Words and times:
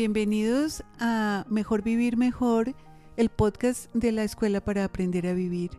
Bienvenidos 0.00 0.82
a 0.98 1.44
Mejor 1.50 1.82
Vivir 1.82 2.16
Mejor, 2.16 2.74
el 3.18 3.28
podcast 3.28 3.92
de 3.92 4.12
la 4.12 4.24
Escuela 4.24 4.62
para 4.62 4.84
Aprender 4.84 5.26
a 5.26 5.34
Vivir. 5.34 5.72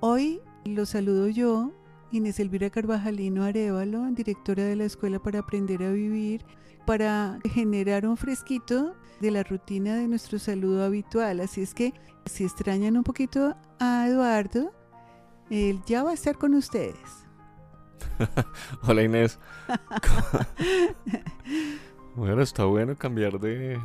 Hoy 0.00 0.40
los 0.64 0.88
saludo 0.88 1.28
yo, 1.28 1.70
Inés 2.10 2.40
Elvira 2.40 2.70
Carvajalino 2.70 3.44
Arevalo, 3.44 4.06
directora 4.10 4.64
de 4.64 4.74
la 4.74 4.86
Escuela 4.86 5.20
para 5.20 5.38
Aprender 5.38 5.84
a 5.84 5.92
Vivir, 5.92 6.44
para 6.84 7.38
generar 7.48 8.06
un 8.06 8.16
fresquito 8.16 8.96
de 9.20 9.30
la 9.30 9.44
rutina 9.44 9.94
de 9.94 10.08
nuestro 10.08 10.40
saludo 10.40 10.84
habitual. 10.84 11.38
Así 11.38 11.60
es 11.60 11.72
que 11.72 11.94
si 12.26 12.42
extrañan 12.42 12.96
un 12.96 13.04
poquito 13.04 13.54
a 13.78 14.04
Eduardo, 14.08 14.72
él 15.48 15.80
ya 15.86 16.02
va 16.02 16.10
a 16.10 16.14
estar 16.14 16.36
con 16.38 16.54
ustedes. 16.54 16.98
Hola 18.82 19.04
Inés. 19.04 19.38
bueno, 22.14 22.42
está 22.42 22.64
bueno 22.64 22.96
cambiar 22.96 23.38
de, 23.38 23.80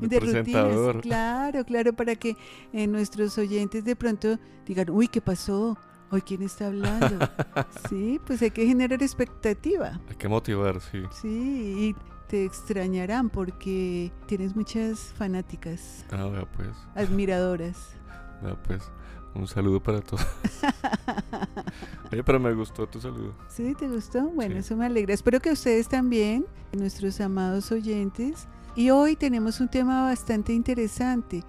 de, 0.00 0.20
presentador. 0.20 1.00
claro, 1.00 1.64
claro, 1.64 1.92
para 1.92 2.14
que 2.14 2.36
eh, 2.72 2.86
nuestros 2.86 3.36
oyentes 3.38 3.84
de 3.84 3.96
pronto 3.96 4.38
digan, 4.66 4.90
uy, 4.90 5.08
¿qué 5.08 5.20
pasó? 5.20 5.76
Hoy 6.12 6.22
quién 6.22 6.42
está 6.42 6.66
hablando. 6.66 7.28
sí, 7.88 8.20
pues 8.26 8.42
hay 8.42 8.50
que 8.50 8.66
generar 8.66 9.02
expectativa. 9.02 10.00
Hay 10.08 10.16
que 10.16 10.28
motivar, 10.28 10.80
sí. 10.80 11.02
Sí, 11.12 11.28
y 11.28 11.96
te 12.26 12.44
extrañarán 12.44 13.30
porque 13.30 14.12
tienes 14.26 14.56
muchas 14.56 15.12
fanáticas. 15.16 16.04
Ah, 16.10 16.44
pues. 16.56 16.68
Admiradoras. 16.94 17.94
Vea 18.42 18.60
pues. 18.62 18.90
Un 19.34 19.46
saludo 19.46 19.80
para 19.80 20.00
todos. 20.00 20.26
Oye, 22.12 22.24
pero 22.24 22.40
me 22.40 22.52
gustó 22.52 22.86
tu 22.88 23.00
saludo. 23.00 23.34
Sí, 23.48 23.74
¿te 23.78 23.88
gustó? 23.88 24.22
Bueno, 24.28 24.56
eso 24.56 24.76
me 24.76 24.86
alegra. 24.86 25.14
Espero 25.14 25.40
que 25.40 25.52
ustedes 25.52 25.88
también, 25.88 26.44
nuestros 26.72 27.20
amados 27.20 27.70
oyentes. 27.70 28.48
Y 28.74 28.90
hoy 28.90 29.16
tenemos 29.16 29.60
un 29.60 29.68
tema 29.68 30.02
bastante 30.04 30.52
interesante. 30.52 31.44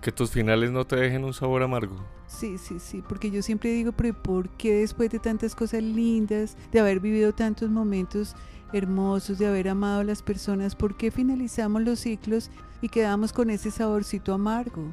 Que 0.00 0.10
tus 0.10 0.30
finales 0.30 0.70
no 0.70 0.84
te 0.84 0.96
dejen 0.96 1.24
un 1.24 1.32
sabor 1.32 1.62
amargo. 1.62 1.96
Sí, 2.26 2.58
sí, 2.58 2.78
sí, 2.78 3.02
porque 3.06 3.30
yo 3.30 3.42
siempre 3.42 3.70
digo, 3.72 3.92
pero 3.92 4.14
¿por 4.14 4.48
qué 4.50 4.76
después 4.76 5.10
de 5.10 5.18
tantas 5.18 5.54
cosas 5.54 5.82
lindas, 5.82 6.56
de 6.70 6.80
haber 6.80 7.00
vivido 7.00 7.32
tantos 7.32 7.70
momentos 7.70 8.34
hermosos, 8.72 9.38
de 9.38 9.46
haber 9.46 9.68
amado 9.68 10.00
a 10.00 10.04
las 10.04 10.22
personas, 10.22 10.76
por 10.76 10.96
qué 10.96 11.10
finalizamos 11.10 11.82
los 11.82 12.00
ciclos 12.00 12.50
y 12.80 12.88
quedamos 12.88 13.32
con 13.32 13.50
ese 13.50 13.70
saborcito 13.70 14.32
amargo 14.32 14.92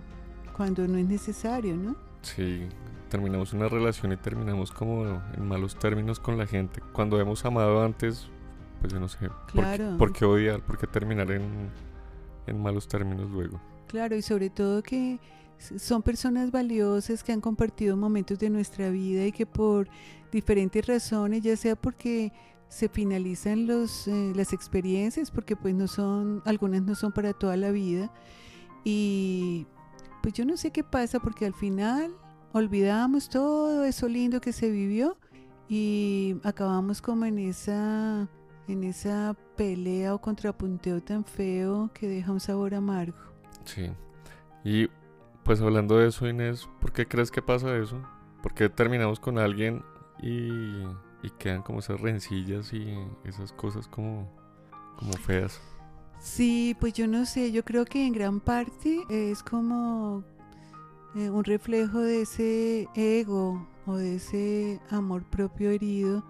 cuando 0.55 0.87
no 0.87 0.97
es 0.97 1.07
necesario, 1.07 1.77
¿no? 1.77 2.06
Sí, 2.35 2.67
terminamos 3.09 3.53
una 3.53 3.69
relación 3.69 4.11
y 4.11 4.17
terminamos 4.17 4.71
como 4.71 5.05
en 5.05 5.47
malos 5.47 5.77
términos 5.77 6.19
con 6.19 6.37
la 6.37 6.45
gente. 6.45 6.81
Cuando 6.91 7.19
hemos 7.19 7.45
amado 7.45 7.83
antes, 7.83 8.27
pues 8.81 8.91
yo 8.91 8.99
no 8.99 9.07
sé, 9.07 9.29
claro. 9.47 9.97
¿por, 9.97 10.11
qué, 10.11 10.25
odiar? 10.25 10.61
¿Por 10.61 10.77
qué 10.77 10.87
terminar 10.87 11.31
en, 11.31 11.69
en 12.47 12.61
malos 12.61 12.87
términos 12.87 13.29
luego? 13.31 13.59
Claro, 13.87 14.15
y 14.15 14.21
sobre 14.21 14.49
todo 14.49 14.83
que 14.83 15.19
son 15.57 16.03
personas 16.03 16.51
valiosas 16.51 17.23
que 17.23 17.31
han 17.31 17.41
compartido 17.41 17.95
momentos 17.97 18.37
de 18.39 18.49
nuestra 18.49 18.89
vida 18.89 19.25
y 19.25 19.31
que 19.31 19.45
por 19.45 19.87
diferentes 20.31 20.85
razones, 20.85 21.41
ya 21.41 21.55
sea 21.55 21.75
porque 21.75 22.31
se 22.67 22.89
finalizan 22.89 23.65
los, 23.65 24.07
eh, 24.07 24.33
las 24.35 24.51
experiencias, 24.51 25.31
porque 25.31 25.55
pues 25.55 25.73
no 25.73 25.87
son, 25.87 26.41
algunas 26.45 26.81
no 26.81 26.95
son 26.95 27.13
para 27.13 27.33
toda 27.33 27.55
la 27.55 27.71
vida, 27.71 28.11
y 28.83 29.65
pues 30.27 30.35
yo 30.35 30.43
no 30.43 30.57
sé 30.57 30.71
qué 30.71 30.83
pasa 30.83 31.21
porque 31.21 31.45
al 31.45 31.53
final 31.53 32.13
olvidamos 32.51 33.29
todo 33.29 33.85
eso 33.85 34.09
lindo 34.09 34.41
que 34.41 34.51
se 34.51 34.69
vivió 34.69 35.17
y 35.69 36.35
acabamos 36.43 37.01
como 37.01 37.23
en 37.23 37.39
esa 37.39 38.27
en 38.67 38.83
esa 38.83 39.37
pelea 39.55 40.13
o 40.13 40.19
contrapunteo 40.19 41.01
tan 41.01 41.23
feo 41.23 41.89
que 41.93 42.09
deja 42.09 42.33
un 42.33 42.41
sabor 42.41 42.75
amargo. 42.75 43.15
Sí. 43.63 43.89
Y 44.65 44.89
pues 45.45 45.61
hablando 45.61 45.97
de 45.97 46.09
eso, 46.09 46.27
Inés, 46.27 46.67
¿por 46.81 46.91
qué 46.91 47.07
crees 47.07 47.31
que 47.31 47.41
pasa 47.41 47.77
eso? 47.77 47.97
¿Por 48.43 48.53
qué 48.53 48.67
terminamos 48.67 49.21
con 49.21 49.37
alguien 49.37 49.81
y, 50.21 50.49
y 51.23 51.29
quedan 51.39 51.61
como 51.61 51.79
esas 51.79 52.01
rencillas 52.01 52.73
y 52.73 52.97
esas 53.23 53.53
cosas 53.53 53.87
como, 53.87 54.29
como 54.97 55.13
feas? 55.13 55.61
Sí, 56.19 56.75
pues 56.79 56.93
yo 56.93 57.07
no 57.07 57.25
sé, 57.25 57.51
yo 57.51 57.63
creo 57.63 57.85
que 57.85 58.05
en 58.05 58.13
gran 58.13 58.39
parte 58.39 59.01
es 59.09 59.43
como 59.43 60.23
eh, 61.15 61.29
un 61.29 61.43
reflejo 61.43 61.99
de 61.99 62.21
ese 62.21 62.87
ego 62.95 63.67
o 63.85 63.97
de 63.97 64.15
ese 64.15 64.81
amor 64.89 65.23
propio 65.25 65.69
herido 65.69 66.23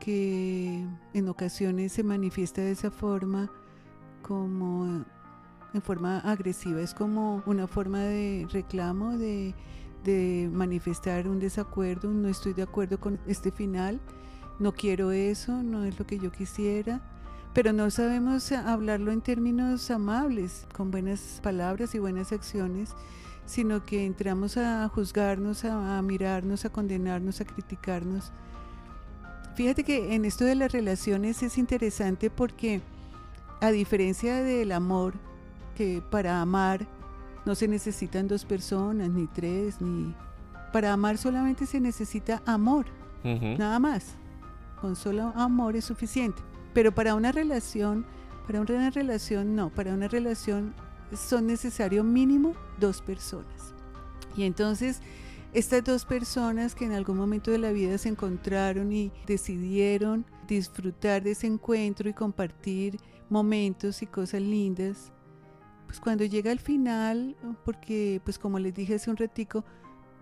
que 0.00 0.86
en 1.12 1.28
ocasiones 1.28 1.92
se 1.92 2.02
manifiesta 2.02 2.62
de 2.62 2.72
esa 2.72 2.90
forma 2.90 3.50
como 4.22 5.04
en 5.74 5.82
forma 5.82 6.20
agresiva, 6.20 6.80
es 6.80 6.94
como 6.94 7.42
una 7.46 7.66
forma 7.66 8.00
de 8.00 8.46
reclamo, 8.50 9.18
de, 9.18 9.54
de 10.02 10.48
manifestar 10.52 11.28
un 11.28 11.40
desacuerdo, 11.40 12.10
no 12.10 12.28
estoy 12.28 12.54
de 12.54 12.62
acuerdo 12.62 12.98
con 12.98 13.18
este 13.26 13.50
final, 13.50 14.00
no 14.58 14.72
quiero 14.72 15.10
eso, 15.12 15.62
no 15.62 15.84
es 15.84 15.98
lo 15.98 16.06
que 16.06 16.18
yo 16.18 16.32
quisiera 16.32 17.02
pero 17.54 17.72
no 17.72 17.88
sabemos 17.90 18.50
hablarlo 18.50 19.12
en 19.12 19.20
términos 19.20 19.88
amables, 19.92 20.66
con 20.74 20.90
buenas 20.90 21.38
palabras 21.40 21.94
y 21.94 22.00
buenas 22.00 22.32
acciones, 22.32 22.90
sino 23.46 23.84
que 23.84 24.04
entramos 24.04 24.56
a 24.56 24.88
juzgarnos, 24.88 25.64
a, 25.64 26.02
mirarnos, 26.02 26.64
a 26.64 26.70
condenarnos, 26.70 27.40
a 27.40 27.44
criticarnos. 27.44 28.32
Fíjate 29.54 29.84
que 29.84 30.16
en 30.16 30.24
esto 30.24 30.44
de 30.44 30.56
las 30.56 30.72
relaciones 30.72 31.44
es 31.44 31.56
interesante 31.56 32.28
porque 32.28 32.80
a 33.60 33.70
diferencia 33.70 34.42
del 34.42 34.72
amor, 34.72 35.14
que 35.76 36.02
para 36.10 36.40
amar 36.40 36.88
no 37.46 37.54
se 37.54 37.68
necesitan 37.68 38.26
dos 38.26 38.44
personas, 38.44 39.10
ni 39.10 39.28
tres, 39.28 39.80
ni... 39.80 40.12
Para 40.72 40.92
amar 40.92 41.18
solamente 41.18 41.66
se 41.66 41.78
necesita 41.78 42.42
amor, 42.46 42.86
nada 43.22 43.78
más. 43.78 44.16
Con 44.80 44.96
solo 44.96 45.32
amor 45.36 45.76
es 45.76 45.84
suficiente. 45.84 46.42
Pero 46.74 46.94
para 46.94 47.14
una 47.14 47.32
relación, 47.32 48.04
para 48.46 48.60
una 48.60 48.90
relación 48.90 49.54
no, 49.54 49.70
para 49.70 49.94
una 49.94 50.08
relación 50.08 50.74
son 51.16 51.46
necesarios 51.46 52.04
mínimo 52.04 52.54
dos 52.78 53.00
personas. 53.00 53.72
Y 54.36 54.42
entonces 54.42 55.00
estas 55.52 55.84
dos 55.84 56.04
personas 56.04 56.74
que 56.74 56.84
en 56.84 56.92
algún 56.92 57.16
momento 57.16 57.52
de 57.52 57.58
la 57.58 57.70
vida 57.70 57.96
se 57.96 58.08
encontraron 58.08 58.92
y 58.92 59.12
decidieron 59.24 60.26
disfrutar 60.48 61.22
de 61.22 61.30
ese 61.30 61.46
encuentro 61.46 62.08
y 62.08 62.12
compartir 62.12 62.98
momentos 63.30 64.02
y 64.02 64.06
cosas 64.06 64.42
lindas, 64.42 65.12
pues 65.86 66.00
cuando 66.00 66.24
llega 66.24 66.50
al 66.50 66.58
final, 66.58 67.36
porque 67.64 68.20
pues 68.24 68.36
como 68.36 68.58
les 68.58 68.74
dije 68.74 68.96
hace 68.96 69.10
un 69.10 69.16
ratico, 69.16 69.64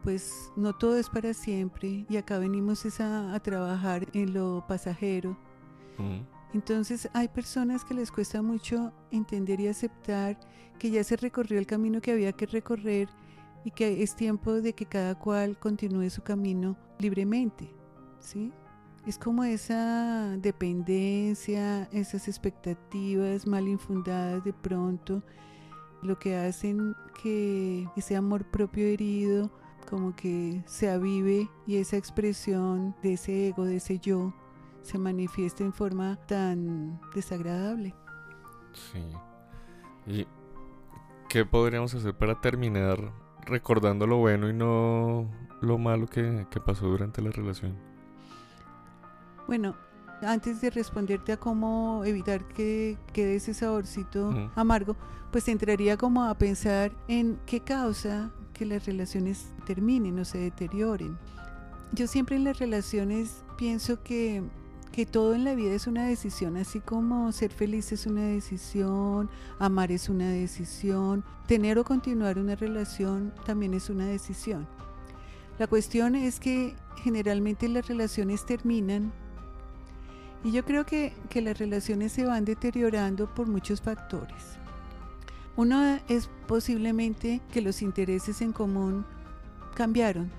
pues 0.05 0.53
no 0.57 0.75
todo 0.75 0.99
es 0.99 1.09
para 1.09 1.33
siempre 1.33 2.05
y 2.11 2.17
acá 2.17 2.39
venimos 2.39 2.85
a, 3.01 3.41
trabajar 3.41 4.07
en 4.13 4.35
lo 4.35 4.65
pasajero. 4.69 5.39
Entonces 6.55 7.09
hay 7.15 7.29
personas 7.29 7.85
que 7.85 7.95
les 7.95 8.11
cuesta 8.11 8.43
mucho 8.43 8.93
entender 9.11 9.61
y 9.61 9.69
aceptar 9.69 10.39
que 10.79 10.91
ya 10.91 11.03
se 11.05 11.17
recorrió 11.17 11.59
el 11.59 11.67
camino 11.67 12.01
que 12.01 12.13
había 12.13 12.33
que 12.33 12.47
recorrer 12.47 13.09
y 13.65 13.71
que 13.71 14.03
es 14.03 14.17
tiempo 14.17 14.53
de 14.53 14.75
que 14.75 14.87
cada 14.87 15.15
cual 15.19 15.59
continúe 15.59 16.11
su 16.11 16.23
camino 16.23 16.77
libremente, 16.99 17.73
¿sí? 18.19 18.53
Es 19.07 19.19
como 19.19 19.45
esa 19.45 20.37
dependencia, 20.39 21.89
esas 21.93 22.29
expectativas 22.29 23.47
mal 23.47 23.67
infundadas 23.67 24.45
de 24.45 24.53
pronto, 24.53 25.23
lo 26.03 26.19
que 26.19 26.37
hacen 26.37 26.95
que 27.23 27.89
ese 27.97 28.17
amor 28.17 28.45
propio 28.45 28.87
herido 28.87 29.51
como 29.89 30.15
que 30.15 30.63
se 30.67 30.89
avive 30.89 31.49
y 31.67 31.77
esa 31.77 31.97
expresión 31.97 32.95
de 33.03 33.15
ese 33.15 33.49
ego, 33.49 33.65
de 33.65 33.77
ese 33.77 33.99
yo, 33.99 34.33
se 34.83 34.99
manifiesta 34.99 35.65
en 35.65 35.73
forma 35.73 36.17
tan 36.27 37.01
desagradable. 37.15 37.95
Sí. 38.73 39.05
¿Y 40.07 40.27
qué 41.29 41.45
podríamos 41.45 41.95
hacer 41.95 42.15
para 42.15 42.41
terminar 42.41 43.13
recordando 43.47 44.07
lo 44.07 44.19
bueno 44.19 44.49
y 44.49 44.53
no 44.53 45.29
lo 45.61 45.79
malo 45.79 46.07
que, 46.07 46.47
pasó 46.65 46.87
durante 46.87 47.23
la 47.23 47.31
relación? 47.31 47.77
Bueno, 49.47 49.75
antes 50.23 50.61
de 50.61 50.71
responderte 50.71 51.33
a 51.33 51.37
cómo 51.37 52.03
evitar 52.05 52.47
que 52.49 52.99
quede 53.13 53.37
ese 53.37 53.55
saborcito 53.55 54.51
amargo, 54.55 54.97
pues 55.31 55.49
entraría 55.49 55.97
como 55.97 56.25
a 56.25 56.35
pensar 56.37 56.93
en 57.09 57.39
qué 57.47 57.61
causa 57.61 58.31
que 58.53 58.67
las 58.67 58.87
relaciones 58.87 59.53
terminen 59.67 60.19
o 60.19 60.25
se 60.25 60.39
deterioren. 60.39 61.19
Yo 61.93 62.07
siempre 62.07 62.37
en 62.37 62.45
las 62.45 62.59
relaciones 62.59 63.45
pienso 63.57 64.03
que 64.03 64.43
que 64.93 65.07
todo 65.07 65.35
en 65.35 65.45
la 65.45 65.55
vida 65.55 65.73
es 65.73 65.87
una 65.87 66.07
decisión, 66.07 66.57
así 66.59 66.81
como 66.81 67.33
ser 67.33 67.51
feliz 67.51 67.91
es 67.93 68.07
una 68.07 68.23
decisión, 68.23 69.31
amar 69.59 69.91
es 69.91 70.11
una 70.11 70.29
decisión, 70.29 71.25
tener 71.47 71.79
o 71.79 71.85
continuar 71.85 72.39
una 72.39 72.55
relación 72.55 73.33
también 73.47 73.73
es 73.75 73.89
una 73.89 74.07
decisión. 74.07 74.69
La 75.59 75.67
cuestión 75.67 76.15
es 76.15 76.39
que 76.39 76.77
generalmente 77.03 77.69
las 77.69 77.89
relaciones 77.89 78.45
terminan 78.45 79.13
y 80.45 80.53
yo 80.53 80.65
creo 80.65 80.85
que, 80.85 81.15
que 81.31 81.41
las 81.41 81.59
relaciones 81.59 82.13
se 82.13 82.27
van 82.27 82.45
deteriorando 82.45 83.33
por 83.33 83.49
muchos 83.49 83.81
factores. 83.81 84.59
Uno 85.57 85.99
es 86.09 86.29
posiblemente 86.47 87.41
que 87.53 87.63
los 87.63 87.83
intereses 87.83 88.43
en 88.43 88.53
común 88.53 89.07
cambiaron, 89.75 90.31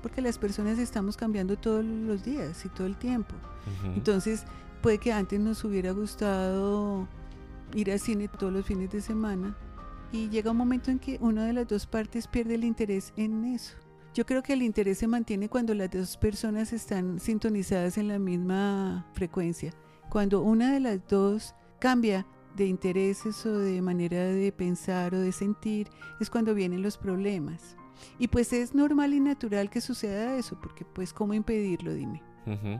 porque 0.00 0.20
las 0.20 0.38
personas 0.38 0.78
estamos 0.78 1.16
cambiando 1.16 1.56
todos 1.56 1.84
los 1.84 2.24
días 2.24 2.64
y 2.64 2.68
todo 2.68 2.86
el 2.86 2.96
tiempo. 2.96 3.34
Entonces, 3.94 4.44
puede 4.82 4.98
que 4.98 5.12
antes 5.12 5.38
nos 5.40 5.62
hubiera 5.64 5.92
gustado 5.92 7.06
ir 7.74 7.92
al 7.92 8.00
cine 8.00 8.28
todos 8.28 8.52
los 8.52 8.66
fines 8.66 8.90
de 8.90 9.00
semana 9.00 9.56
y 10.12 10.28
llega 10.28 10.50
un 10.50 10.56
momento 10.56 10.90
en 10.90 10.98
que 10.98 11.18
una 11.20 11.44
de 11.44 11.52
las 11.52 11.68
dos 11.68 11.86
partes 11.86 12.26
pierde 12.26 12.54
el 12.54 12.64
interés 12.64 13.12
en 13.16 13.44
eso. 13.44 13.76
Yo 14.12 14.26
creo 14.26 14.42
que 14.42 14.54
el 14.54 14.62
interés 14.62 14.98
se 14.98 15.06
mantiene 15.06 15.48
cuando 15.48 15.72
las 15.72 15.90
dos 15.90 16.16
personas 16.16 16.72
están 16.72 17.20
sintonizadas 17.20 17.96
en 17.96 18.08
la 18.08 18.18
misma 18.18 19.06
frecuencia. 19.12 19.72
Cuando 20.08 20.40
una 20.42 20.72
de 20.72 20.80
las 20.80 21.06
dos 21.06 21.54
cambia 21.78 22.26
de 22.56 22.66
intereses 22.66 23.44
o 23.46 23.58
de 23.58 23.80
manera 23.82 24.24
de 24.24 24.52
pensar 24.52 25.14
o 25.14 25.20
de 25.20 25.32
sentir, 25.32 25.88
es 26.20 26.30
cuando 26.30 26.54
vienen 26.54 26.82
los 26.82 26.98
problemas. 26.98 27.76
Y 28.18 28.28
pues 28.28 28.52
es 28.52 28.74
normal 28.74 29.14
y 29.14 29.20
natural 29.20 29.70
que 29.70 29.80
suceda 29.80 30.36
eso, 30.36 30.58
porque 30.60 30.84
pues 30.84 31.12
cómo 31.12 31.34
impedirlo, 31.34 31.94
dime. 31.94 32.22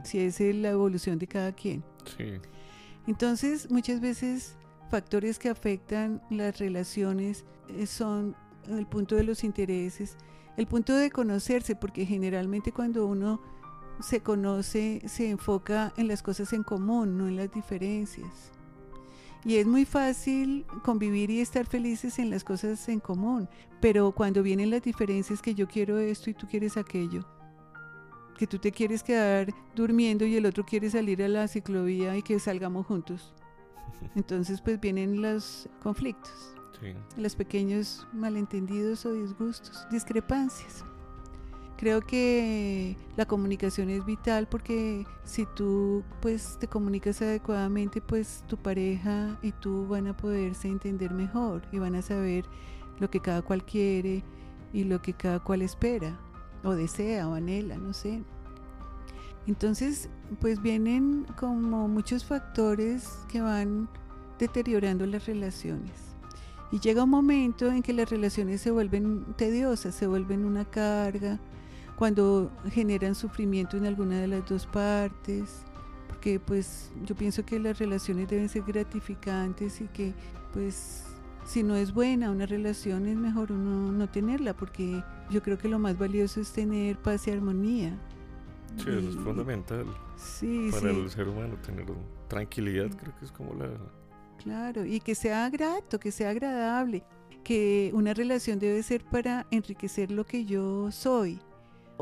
Si 0.03 0.19
es 0.19 0.39
la 0.39 0.71
evolución 0.71 1.17
de 1.17 1.27
cada 1.27 1.53
quien. 1.53 1.83
Sí. 2.17 2.33
Entonces, 3.07 3.71
muchas 3.71 4.01
veces 4.01 4.57
factores 4.89 5.39
que 5.39 5.47
afectan 5.47 6.21
las 6.29 6.59
relaciones 6.59 7.45
eh, 7.69 7.85
son 7.85 8.35
el 8.67 8.85
punto 8.85 9.15
de 9.15 9.23
los 9.23 9.43
intereses, 9.45 10.17
el 10.57 10.67
punto 10.67 10.95
de 10.95 11.09
conocerse, 11.09 11.75
porque 11.75 12.05
generalmente 12.05 12.73
cuando 12.73 13.05
uno 13.05 13.41
se 14.01 14.21
conoce 14.21 15.01
se 15.07 15.29
enfoca 15.29 15.93
en 15.95 16.07
las 16.07 16.21
cosas 16.21 16.53
en 16.53 16.63
común, 16.63 17.17
no 17.17 17.27
en 17.27 17.37
las 17.37 17.51
diferencias. 17.51 18.51
Y 19.43 19.55
es 19.55 19.65
muy 19.65 19.85
fácil 19.85 20.65
convivir 20.83 21.31
y 21.31 21.41
estar 21.41 21.65
felices 21.65 22.19
en 22.19 22.29
las 22.29 22.43
cosas 22.43 22.87
en 22.89 22.99
común, 22.99 23.49
pero 23.79 24.11
cuando 24.11 24.43
vienen 24.43 24.69
las 24.69 24.83
diferencias 24.83 25.41
que 25.41 25.55
yo 25.55 25.67
quiero 25.67 25.97
esto 25.97 26.29
y 26.29 26.33
tú 26.35 26.47
quieres 26.47 26.77
aquello, 26.77 27.25
que 28.37 28.45
tú 28.45 28.59
te 28.59 28.71
quieres 28.71 29.01
quedar 29.03 29.53
durmiendo 29.75 30.25
y 30.25 30.35
el 30.35 30.45
otro 30.45 30.63
quiere 30.63 30.89
salir 30.89 31.23
a 31.23 31.27
la 31.27 31.47
ciclovía 31.47 32.15
y 32.15 32.21
que 32.21 32.39
salgamos 32.39 32.85
juntos. 32.85 33.33
Entonces 34.15 34.61
pues 34.61 34.79
vienen 34.79 35.21
los 35.21 35.67
conflictos, 35.81 36.55
los 37.17 37.35
pequeños 37.35 38.07
malentendidos 38.13 39.05
o 39.05 39.13
disgustos, 39.13 39.87
discrepancias. 39.89 40.85
Creo 41.81 42.01
que 42.01 42.95
la 43.17 43.25
comunicación 43.25 43.89
es 43.89 44.05
vital 44.05 44.47
porque 44.47 45.03
si 45.23 45.47
tú 45.55 46.03
pues 46.21 46.57
te 46.59 46.67
comunicas 46.67 47.23
adecuadamente 47.23 48.01
pues 48.01 48.43
tu 48.47 48.55
pareja 48.55 49.39
y 49.41 49.51
tú 49.51 49.87
van 49.87 50.05
a 50.05 50.15
poderse 50.15 50.67
entender 50.67 51.11
mejor 51.11 51.63
y 51.71 51.79
van 51.79 51.95
a 51.95 52.03
saber 52.03 52.45
lo 52.99 53.09
que 53.09 53.19
cada 53.19 53.41
cual 53.41 53.65
quiere 53.65 54.23
y 54.71 54.83
lo 54.83 55.01
que 55.01 55.13
cada 55.13 55.39
cual 55.39 55.63
espera 55.63 56.19
o 56.63 56.75
desea 56.75 57.27
o 57.27 57.33
anhela, 57.33 57.77
no 57.77 57.93
sé. 57.93 58.21
Entonces, 59.47 60.07
pues 60.39 60.61
vienen 60.61 61.25
como 61.35 61.87
muchos 61.87 62.23
factores 62.23 63.09
que 63.27 63.41
van 63.41 63.89
deteriorando 64.37 65.07
las 65.07 65.25
relaciones. 65.25 65.93
Y 66.71 66.79
llega 66.79 67.05
un 67.05 67.09
momento 67.09 67.71
en 67.71 67.81
que 67.81 67.91
las 67.91 68.11
relaciones 68.11 68.61
se 68.61 68.69
vuelven 68.69 69.25
tediosas, 69.35 69.95
se 69.95 70.05
vuelven 70.05 70.45
una 70.45 70.63
carga, 70.63 71.39
cuando 72.01 72.51
generan 72.71 73.13
sufrimiento 73.13 73.77
en 73.77 73.85
alguna 73.85 74.19
de 74.19 74.27
las 74.27 74.49
dos 74.49 74.65
partes, 74.65 75.61
porque 76.07 76.39
pues 76.39 76.91
yo 77.05 77.13
pienso 77.13 77.45
que 77.45 77.59
las 77.59 77.77
relaciones 77.77 78.27
deben 78.27 78.49
ser 78.49 78.63
gratificantes 78.63 79.81
y 79.81 79.87
que 79.89 80.11
pues 80.51 81.05
si 81.45 81.61
no 81.61 81.75
es 81.75 81.93
buena 81.93 82.31
una 82.31 82.47
relación 82.47 83.05
es 83.05 83.15
mejor 83.15 83.51
uno 83.51 83.91
no 83.91 84.09
tenerla, 84.09 84.55
porque 84.55 85.03
yo 85.29 85.43
creo 85.43 85.59
que 85.59 85.69
lo 85.69 85.77
más 85.77 85.95
valioso 85.95 86.41
es 86.41 86.51
tener 86.51 86.97
paz 86.97 87.27
y 87.27 87.31
armonía. 87.33 87.95
Sí, 88.77 88.89
eso 88.89 89.09
es 89.09 89.15
fundamental. 89.17 89.85
Sí, 90.17 90.69
para 90.71 90.89
el 90.89 91.07
ser 91.07 91.27
humano 91.27 91.53
tener 91.63 91.85
tranquilidad, 92.27 92.89
creo 92.97 93.15
que 93.19 93.25
es 93.25 93.31
como 93.31 93.53
la... 93.53 93.69
Claro, 94.41 94.85
y 94.85 95.01
que 95.01 95.13
sea 95.13 95.47
grato, 95.51 95.99
que 95.99 96.11
sea 96.11 96.31
agradable, 96.31 97.03
que 97.43 97.91
una 97.93 98.15
relación 98.15 98.57
debe 98.57 98.81
ser 98.81 99.03
para 99.03 99.45
enriquecer 99.51 100.09
lo 100.09 100.25
que 100.25 100.45
yo 100.45 100.91
soy 100.91 101.39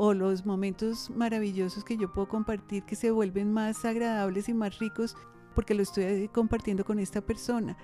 o 0.02 0.14
los 0.14 0.46
momentos 0.46 1.10
maravillosos 1.10 1.84
que 1.84 1.98
yo 1.98 2.10
puedo 2.10 2.26
compartir 2.26 2.84
que 2.84 2.96
se 2.96 3.10
vuelven 3.10 3.52
más 3.52 3.84
agradables 3.84 4.48
y 4.48 4.54
más 4.54 4.78
ricos 4.78 5.14
porque 5.54 5.74
lo 5.74 5.82
estoy 5.82 6.26
compartiendo 6.28 6.86
con 6.86 6.98
esta 6.98 7.20
persona. 7.20 7.76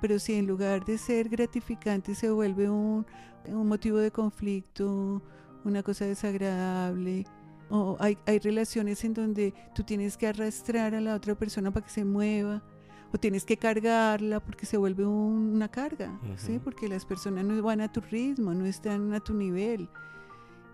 Pero 0.00 0.18
si 0.18 0.34
en 0.34 0.48
lugar 0.48 0.84
de 0.84 0.98
ser 0.98 1.28
gratificante 1.28 2.16
se 2.16 2.32
vuelve 2.32 2.68
un, 2.68 3.06
un 3.46 3.68
motivo 3.68 3.98
de 3.98 4.10
conflicto, 4.10 5.22
una 5.62 5.84
cosa 5.84 6.04
desagradable, 6.04 7.26
o 7.70 7.96
hay, 8.00 8.18
hay 8.26 8.40
relaciones 8.40 9.04
en 9.04 9.14
donde 9.14 9.54
tú 9.72 9.84
tienes 9.84 10.16
que 10.16 10.26
arrastrar 10.26 10.96
a 10.96 11.00
la 11.00 11.14
otra 11.14 11.36
persona 11.36 11.70
para 11.70 11.86
que 11.86 11.92
se 11.92 12.04
mueva, 12.04 12.60
o 13.12 13.18
tienes 13.18 13.44
que 13.44 13.56
cargarla 13.56 14.40
porque 14.40 14.66
se 14.66 14.78
vuelve 14.78 15.06
una 15.06 15.68
carga, 15.68 16.18
¿sí? 16.34 16.58
Porque 16.58 16.88
las 16.88 17.06
personas 17.06 17.44
no 17.44 17.62
van 17.62 17.82
a 17.82 17.92
tu 17.92 18.00
ritmo, 18.00 18.52
no 18.52 18.66
están 18.66 19.14
a 19.14 19.20
tu 19.20 19.32
nivel. 19.32 19.88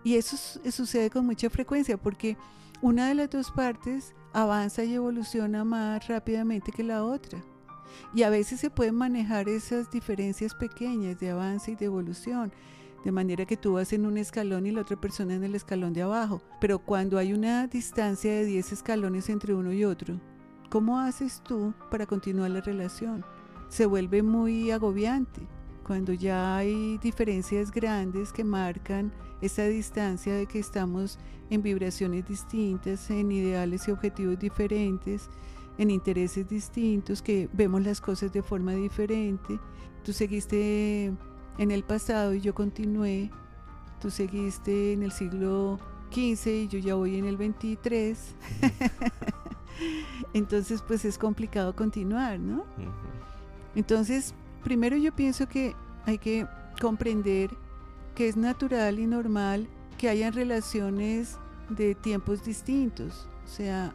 Y 0.05 0.15
eso 0.15 0.37
sucede 0.71 1.11
con 1.11 1.27
mucha 1.27 1.51
frecuencia 1.51 1.97
porque 1.97 2.37
una 2.81 3.09
de 3.09 3.15
las 3.15 3.31
dos 3.31 3.51
partes 3.51 4.15
avanza 4.33 4.85
y 4.85 4.95
evoluciona 4.95 5.65
más 5.65 6.07
rápidamente 6.07 6.73
que 6.73 6.85
la 6.85 7.05
otra. 7.05 7.43
Y 8.15 8.23
a 8.23 8.31
veces 8.31 8.61
se 8.61 8.71
pueden 8.71 8.95
manejar 8.95 9.49
esas 9.49 9.91
diferencias 9.91 10.55
pequeñas 10.55 11.19
de 11.19 11.31
avance 11.31 11.73
y 11.73 11.75
de 11.75 11.87
evolución 11.87 12.53
de 13.05 13.13
manera 13.13 13.47
que 13.47 13.57
tú 13.57 13.75
vas 13.75 13.93
en 13.93 14.07
un 14.07 14.19
escalón 14.19 14.67
y 14.67 14.73
la 14.73 14.83
otra 14.83 15.01
persona 15.01 15.35
en 15.35 15.45
el 15.45 15.55
escalón 15.55 15.93
de 15.93 16.03
abajo. 16.03 16.43
Pero 16.61 16.79
cuando 16.79 17.19
hay 17.19 17.33
una 17.33 17.67
distancia 17.67 18.33
de 18.33 18.45
10 18.45 18.73
escalones 18.73 19.29
entre 19.29 19.55
uno 19.55 19.73
y 19.73 19.85
otro, 19.85 20.21
¿cómo 20.69 20.99
haces 20.99 21.43
tú 21.43 21.75
para 21.91 22.07
continuar 22.07 22.51
la 22.51 22.61
relación? 22.61 23.25
Se 23.69 23.87
vuelve 23.87 24.23
muy 24.23 24.71
agobiante 24.71 25.41
cuando 25.89 26.13
ya 26.13 26.59
hay 26.59 26.99
diferencias 26.99 27.71
grandes 27.71 28.31
que 28.31 28.45
marcan 28.45 29.11
esa 29.41 29.65
distancia 29.65 30.35
de 30.35 30.45
que 30.45 30.59
estamos 30.59 31.19
en 31.49 31.63
vibraciones 31.63 32.29
distintas, 32.29 33.09
en 33.09 33.33
ideales 33.33 33.89
y 33.89 33.93
objetivos 33.93 34.39
diferentes, 34.39 35.31
en 35.79 35.91
intereses 35.91 36.47
distintos, 36.47 37.23
que 37.23 37.49
vemos 37.55 37.81
las 37.87 38.03
cosas 38.03 38.31
de 38.35 38.43
forma 38.43 38.73
diferente. 38.73 39.59
Tú 40.05 40.13
seguiste 40.13 41.07
en 41.57 41.71
el 41.71 41.83
pasado 41.85 42.35
y 42.35 42.43
yo 42.43 42.55
continué. 42.55 43.31
Tú 43.99 44.11
seguiste 44.11 44.93
en 44.93 45.03
el 45.03 45.11
siglo 45.11 45.79
XV 46.13 46.49
y 46.49 46.69
yo 46.69 46.79
ya 46.81 46.97
voy 46.97 47.17
en 47.17 47.25
el 47.25 47.39
23. 47.39 48.35
Entonces, 50.35 50.83
pues 50.83 51.07
es 51.07 51.17
complicado 51.17 51.75
continuar, 51.75 52.39
¿no? 52.39 52.67
Entonces, 53.75 54.35
primero 54.63 54.97
yo 54.97 55.15
pienso 55.15 55.49
que 55.49 55.75
hay 56.05 56.19
que 56.19 56.47
comprender 56.81 57.51
que 58.15 58.29
es 58.29 58.37
natural 58.37 58.99
y 58.99 59.07
normal 59.07 59.69
que 59.97 60.09
hayan 60.09 60.33
relaciones 60.33 61.39
de 61.69 61.95
tiempos 61.95 62.45
distintos. 62.45 63.29
O 63.45 63.49
sea, 63.49 63.93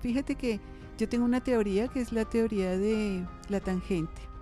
fíjate 0.00 0.34
que 0.34 0.60
yo 0.98 1.08
tengo 1.08 1.24
una 1.24 1.42
teoría 1.42 1.88
que 1.88 2.00
es 2.00 2.12
la 2.12 2.24
teoría 2.24 2.76
de 2.76 3.26
la 3.48 3.60
tangente 3.60 4.32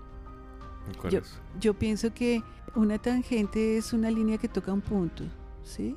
yo, 1.61 1.75
pienso 1.75 2.13
que 2.13 2.43
una 2.75 2.99
tangente 2.99 3.77
es 3.77 3.93
una 3.93 4.11
línea 4.11 4.39
que 4.39 4.49
toca 4.49 4.73
un 4.73 4.81
punto, 4.81 5.25
¿sí? 5.63 5.97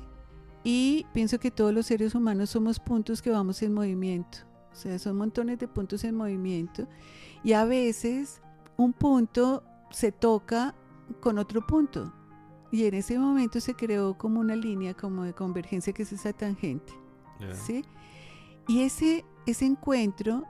Y 0.62 1.06
pienso 1.12 1.38
que 1.38 1.50
todos 1.50 1.74
los 1.74 1.86
seres 1.86 2.14
humanos 2.14 2.50
somos 2.50 2.80
puntos 2.80 3.20
que 3.20 3.30
vamos 3.30 3.62
en 3.62 3.74
movimiento. 3.74 4.38
O 4.72 4.76
sea, 4.76 4.98
son 4.98 5.16
montones 5.16 5.58
de 5.58 5.68
puntos 5.68 6.02
en 6.04 6.16
movimiento. 6.16 6.88
Y 7.42 7.52
a 7.52 7.64
veces 7.64 8.40
un 8.76 8.92
punto 8.92 9.62
se 9.90 10.12
toca 10.12 10.74
con 11.20 11.38
otro 11.38 11.66
punto. 11.66 12.12
Y 12.70 12.86
en 12.86 12.94
ese 12.94 13.18
momento 13.18 13.60
se 13.60 13.74
creó 13.74 14.18
como 14.18 14.40
una 14.40 14.56
línea 14.56 14.94
como 14.94 15.22
de 15.22 15.32
convergencia 15.32 15.92
que 15.92 16.02
es 16.02 16.12
esa 16.12 16.32
tangente. 16.32 16.92
¿sí? 17.52 17.84
Y 18.66 18.82
ese, 18.82 19.24
ese 19.46 19.66
encuentro 19.66 20.44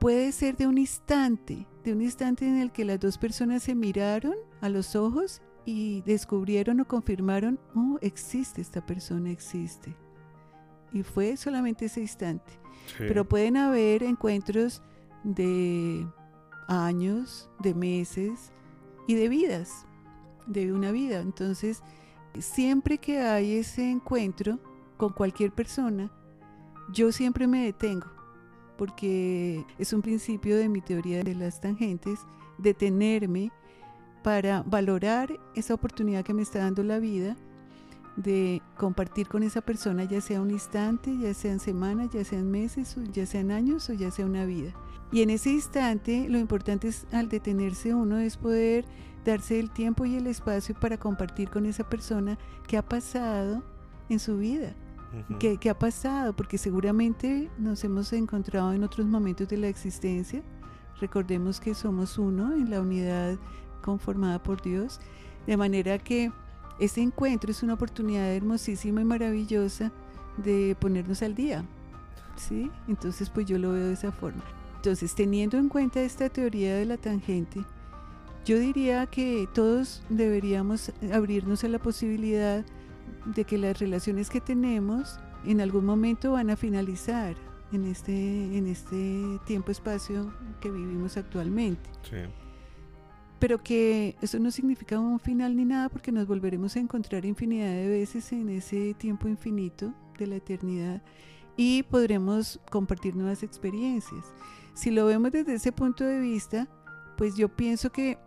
puede 0.00 0.32
ser 0.32 0.56
de 0.56 0.66
un 0.66 0.78
instante, 0.78 1.66
de 1.84 1.92
un 1.92 2.02
instante 2.02 2.46
en 2.46 2.58
el 2.58 2.72
que 2.72 2.84
las 2.84 2.98
dos 2.98 3.18
personas 3.18 3.62
se 3.62 3.74
miraron 3.74 4.34
a 4.60 4.68
los 4.68 4.96
ojos 4.96 5.42
y 5.64 6.02
descubrieron 6.02 6.80
o 6.80 6.88
confirmaron, 6.88 7.60
oh, 7.74 7.98
existe 8.00 8.60
esta 8.60 8.84
persona, 8.84 9.30
existe. 9.30 9.94
Y 10.92 11.02
fue 11.02 11.36
solamente 11.36 11.84
ese 11.84 12.00
instante. 12.00 12.58
Pero 12.96 13.28
pueden 13.28 13.58
haber 13.58 14.02
encuentros 14.02 14.82
de 15.22 16.06
años, 16.68 17.50
de 17.58 17.74
meses 17.74 18.52
y 19.06 19.14
de 19.14 19.28
vidas, 19.28 19.86
de 20.46 20.72
una 20.72 20.92
vida. 20.92 21.20
Entonces, 21.20 21.82
siempre 22.38 22.98
que 22.98 23.20
hay 23.20 23.54
ese 23.54 23.90
encuentro 23.90 24.60
con 24.96 25.12
cualquier 25.12 25.52
persona, 25.52 26.12
yo 26.92 27.10
siempre 27.10 27.46
me 27.46 27.64
detengo 27.64 28.18
porque 28.78 29.66
es 29.76 29.92
un 29.92 30.00
principio 30.00 30.56
de 30.56 30.68
mi 30.68 30.80
teoría 30.80 31.24
de 31.24 31.34
las 31.34 31.60
tangentes, 31.60 32.20
detenerme 32.58 33.50
para 34.22 34.62
valorar 34.62 35.36
esa 35.56 35.74
oportunidad 35.74 36.24
que 36.24 36.32
me 36.32 36.42
está 36.42 36.60
dando 36.60 36.84
la 36.84 37.00
vida 37.00 37.36
de 38.18 38.62
compartir 38.76 39.28
con 39.28 39.44
esa 39.44 39.60
persona, 39.60 40.02
ya 40.02 40.20
sea 40.20 40.42
un 40.42 40.50
instante, 40.50 41.16
ya 41.16 41.32
sean 41.34 41.60
semanas, 41.60 42.10
ya 42.12 42.24
sean 42.24 42.50
meses, 42.50 42.96
ya 43.12 43.24
sean 43.26 43.52
años 43.52 43.88
o 43.88 43.92
ya 43.92 44.10
sea 44.10 44.26
una 44.26 44.44
vida. 44.44 44.72
Y 45.12 45.22
en 45.22 45.30
ese 45.30 45.50
instante 45.50 46.28
lo 46.28 46.38
importante 46.38 46.88
es 46.88 47.06
al 47.12 47.28
detenerse 47.28 47.94
uno 47.94 48.18
es 48.18 48.36
poder 48.36 48.84
darse 49.24 49.60
el 49.60 49.70
tiempo 49.70 50.04
y 50.04 50.16
el 50.16 50.26
espacio 50.26 50.74
para 50.74 50.98
compartir 50.98 51.48
con 51.48 51.64
esa 51.64 51.88
persona 51.88 52.38
qué 52.66 52.76
ha 52.76 52.82
pasado 52.82 53.62
en 54.08 54.18
su 54.18 54.36
vida. 54.36 54.74
¿Qué, 55.38 55.56
¿Qué, 55.56 55.70
ha 55.70 55.78
pasado? 55.78 56.34
Porque 56.34 56.58
seguramente 56.58 57.48
nos 57.56 57.82
hemos 57.82 58.12
encontrado 58.12 58.74
en 58.74 58.84
otros 58.84 59.06
momentos 59.06 59.48
de 59.48 59.56
la 59.56 59.68
existencia. 59.68 60.42
Recordemos 61.00 61.60
que 61.60 61.74
somos 61.74 62.18
uno 62.18 62.52
en 62.52 62.68
la 62.68 62.80
unidad 62.82 63.38
conformada 63.80 64.42
por 64.42 64.60
Dios. 64.60 65.00
De 65.46 65.56
manera 65.56 65.98
que 65.98 66.30
este 66.78 67.00
encuentro 67.00 67.50
es 67.50 67.62
una 67.62 67.74
oportunidad 67.74 68.32
hermosísima 68.32 69.00
y 69.00 69.04
maravillosa 69.04 69.92
de 70.36 70.76
ponernos 70.78 71.22
al 71.22 71.34
día. 71.34 71.64
¿Sí? 72.36 72.70
Entonces 72.86 73.30
pues 73.30 73.46
yo 73.46 73.58
lo 73.58 73.72
veo 73.72 73.86
de 73.86 73.94
esa 73.94 74.12
forma. 74.12 74.42
Entonces 74.76 75.14
teniendo 75.14 75.58
en 75.58 75.68
cuenta 75.68 76.00
esta 76.00 76.28
teoría 76.28 76.76
de 76.76 76.84
la 76.84 76.96
tangente, 76.96 77.64
yo 78.44 78.58
diría 78.58 79.06
que 79.06 79.48
todos 79.52 80.02
deberíamos 80.08 80.92
abrirnos 81.12 81.64
a 81.64 81.68
la 81.68 81.78
posibilidad 81.78 82.64
de 83.24 83.44
que 83.44 83.58
las 83.58 83.78
relaciones 83.78 84.30
que 84.30 84.40
tenemos 84.40 85.18
en 85.44 85.60
algún 85.60 85.84
momento 85.84 86.32
van 86.32 86.50
a 86.50 86.56
finalizar 86.56 87.36
en 87.72 87.84
este, 87.84 88.56
en 88.56 88.66
este 88.68 89.40
tiempo-espacio 89.46 90.32
que 90.60 90.70
vivimos 90.70 91.16
actualmente. 91.16 91.90
Sí 92.02 92.18
pero 93.38 93.62
que 93.62 94.16
eso 94.20 94.38
no 94.38 94.50
significa 94.50 94.98
un 94.98 95.20
final 95.20 95.56
ni 95.56 95.64
nada 95.64 95.88
porque 95.88 96.12
nos 96.12 96.26
volveremos 96.26 96.76
a 96.76 96.80
encontrar 96.80 97.24
infinidad 97.24 97.70
de 97.70 97.88
veces 97.88 98.32
en 98.32 98.48
ese 98.48 98.94
tiempo 98.94 99.28
infinito 99.28 99.92
de 100.18 100.26
la 100.26 100.36
eternidad 100.36 101.02
y 101.56 101.82
podremos 101.84 102.60
compartir 102.70 103.14
nuevas 103.16 103.42
experiencias. 103.42 104.24
Si 104.74 104.90
lo 104.90 105.06
vemos 105.06 105.32
desde 105.32 105.54
ese 105.54 105.72
punto 105.72 106.04
de 106.04 106.20
vista, 106.20 106.68
pues 107.16 107.36
yo 107.36 107.48
pienso 107.48 107.90
que 107.90 108.18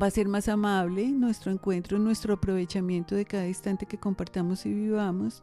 va 0.00 0.06
a 0.06 0.10
ser 0.10 0.28
más 0.28 0.48
amable 0.48 1.10
nuestro 1.10 1.50
encuentro, 1.50 1.98
nuestro 1.98 2.34
aprovechamiento 2.34 3.14
de 3.14 3.24
cada 3.24 3.46
instante 3.46 3.86
que 3.86 3.98
compartamos 3.98 4.64
y 4.64 4.72
vivamos, 4.72 5.42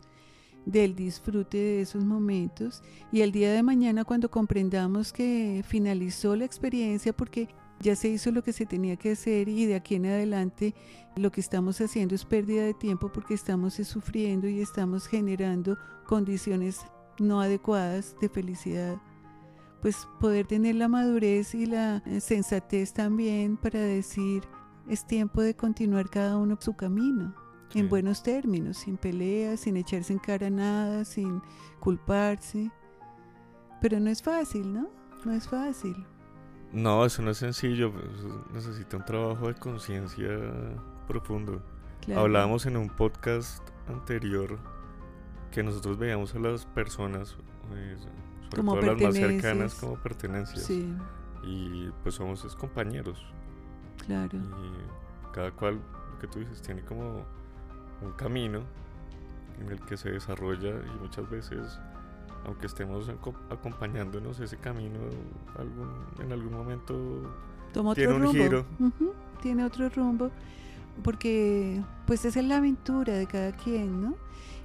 del 0.66 0.96
disfrute 0.96 1.58
de 1.58 1.82
esos 1.82 2.04
momentos 2.04 2.84
y 3.12 3.22
el 3.22 3.32
día 3.32 3.54
de 3.54 3.64
mañana 3.64 4.04
cuando 4.04 4.30
comprendamos 4.30 5.14
que 5.14 5.64
finalizó 5.66 6.36
la 6.36 6.44
experiencia 6.44 7.16
porque 7.16 7.48
ya 7.80 7.96
se 7.96 8.10
hizo 8.10 8.32
lo 8.32 8.44
que 8.44 8.54
se 8.54 8.66
tenía 8.66 8.96
que 8.96 9.12
hacer 9.12 9.50
y 9.50 9.66
de 9.66 9.76
aquí 9.76 9.96
en 9.96 10.08
adelante 10.08 10.74
lo 11.16 11.32
que 11.32 11.42
estamos 11.42 11.80
haciendo 11.82 12.16
es 12.16 12.26
pérdida 12.26 12.64
de 12.64 12.74
tiempo 12.74 13.12
porque 13.12 13.34
estamos 13.34 13.76
sufriendo 13.76 14.48
y 14.48 14.62
estamos 14.62 15.08
generando 15.08 15.78
condiciones 16.06 16.82
no 17.20 17.42
adecuadas 17.42 18.16
de 18.22 18.30
felicidad. 18.30 18.98
Pues 19.82 20.08
poder 20.20 20.48
tener 20.48 20.76
la 20.76 20.88
madurez 20.88 21.54
y 21.54 21.66
la 21.66 22.02
eh, 22.06 22.20
sensatez 22.20 22.94
también 22.94 23.58
para 23.58 23.80
decir 23.80 24.44
es 24.90 25.06
tiempo 25.06 25.42
de 25.42 25.56
continuar 25.56 26.10
cada 26.10 26.38
uno 26.38 26.58
su 26.60 26.74
camino. 26.74 27.36
En 27.74 27.90
buenos 27.90 28.24
términos, 28.24 28.78
sin 28.78 28.96
peleas, 28.96 29.60
sin 29.60 29.76
echarse 29.76 30.14
en 30.14 30.20
cara 30.20 30.50
nada, 30.50 31.04
sin 31.04 31.42
culparse. 31.80 32.72
Pero 33.82 34.00
no 34.00 34.10
es 34.10 34.24
fácil, 34.24 34.74
¿no? 34.74 34.90
No 35.26 35.34
es 35.34 35.48
fácil. 35.48 35.94
No, 36.74 37.06
eso 37.06 37.22
no 37.22 37.32
es 37.32 37.38
sencillo, 37.38 37.94
necesita 38.54 38.98
un 38.98 39.06
trabajo 39.06 39.48
de 39.48 39.56
conciencia 39.56 40.30
profundo. 41.08 41.62
Hablábamos 42.16 42.66
en 42.66 42.78
un 42.78 42.90
podcast 42.90 43.68
anterior 43.88 44.58
que 45.52 45.64
nosotros 45.64 45.98
veíamos 45.98 46.36
a 46.36 46.40
las 46.40 46.66
personas, 46.66 47.36
pues, 47.70 48.02
sobre 48.50 48.64
todo 48.64 48.82
las 48.82 49.02
más 49.02 49.16
cercanas, 49.16 49.76
como 49.76 49.96
pertenencias. 49.96 50.70
Y 51.44 51.90
pues 52.04 52.16
somos 52.16 52.56
compañeros. 52.56 53.26
Claro. 54.06 54.38
Y 54.38 55.34
cada 55.34 55.52
cual, 55.52 55.80
lo 56.12 56.20
que 56.20 56.28
tú 56.28 56.40
dices, 56.40 56.62
tiene 56.62 56.82
como 56.82 57.26
un 58.02 58.12
camino 58.18 58.62
en 59.60 59.72
el 59.72 59.80
que 59.82 59.98
se 59.98 60.12
desarrolla 60.12 60.70
y 60.70 61.00
muchas 61.02 61.30
veces 61.30 61.80
aunque 62.48 62.66
estemos 62.66 63.10
acompañándonos 63.50 64.40
ese 64.40 64.58
camino, 64.58 65.00
en 66.20 66.32
algún 66.32 66.54
momento 66.54 67.22
tiene 67.94 68.14
un 68.14 68.32
giro. 68.32 68.66
Tiene 69.42 69.66
otro 69.66 69.90
rumbo, 69.90 70.32
porque 71.04 71.84
pues 72.08 72.26
esa 72.26 72.40
es 72.40 72.46
la 72.46 72.58
aventura 72.58 73.14
de 73.14 73.28
cada 73.28 73.52
quien, 73.52 74.02
¿no? 74.02 74.16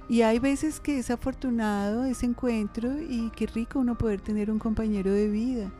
Y 0.09 0.21
hay 0.21 0.39
veces 0.39 0.79
que 0.79 0.97
es 0.97 1.11
afortunado 1.11 2.05
ese 2.05 2.25
encuentro 2.25 2.99
y 2.99 3.29
qué 3.35 3.47
rico 3.47 3.79
uno 3.79 3.97
poder 3.97 4.21
tener 4.21 4.49
un 4.49 4.59
compañero 4.59 5.11
de 5.11 5.29
vida. 5.29 5.71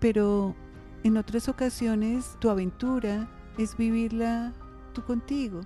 Pero 0.00 0.54
en 1.02 1.16
otras 1.16 1.48
ocasiones 1.48 2.36
tu 2.40 2.50
aventura 2.50 3.28
es 3.56 3.76
vivirla 3.76 4.52
tú 4.92 5.02
contigo. 5.02 5.60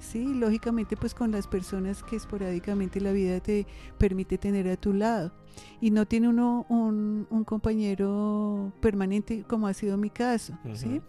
Sí, 0.00 0.34
lógicamente 0.34 0.96
pues 0.96 1.14
con 1.14 1.32
las 1.32 1.46
personas 1.46 2.02
que 2.02 2.16
esporádicamente 2.16 3.00
la 3.00 3.12
vida 3.12 3.40
te 3.40 3.66
permite 3.98 4.38
tener 4.38 4.68
a 4.68 4.76
tu 4.76 4.92
lado. 4.92 5.32
Y 5.80 5.90
no 5.90 6.06
tiene 6.06 6.28
uno 6.28 6.66
un, 6.68 7.26
compañero 7.44 8.72
permanente 8.80 9.44
como 9.44 9.66
ha 9.66 9.74
sido 9.74 9.96
mi 9.96 10.10
caso, 10.10 10.56
¿sí? 10.74 11.00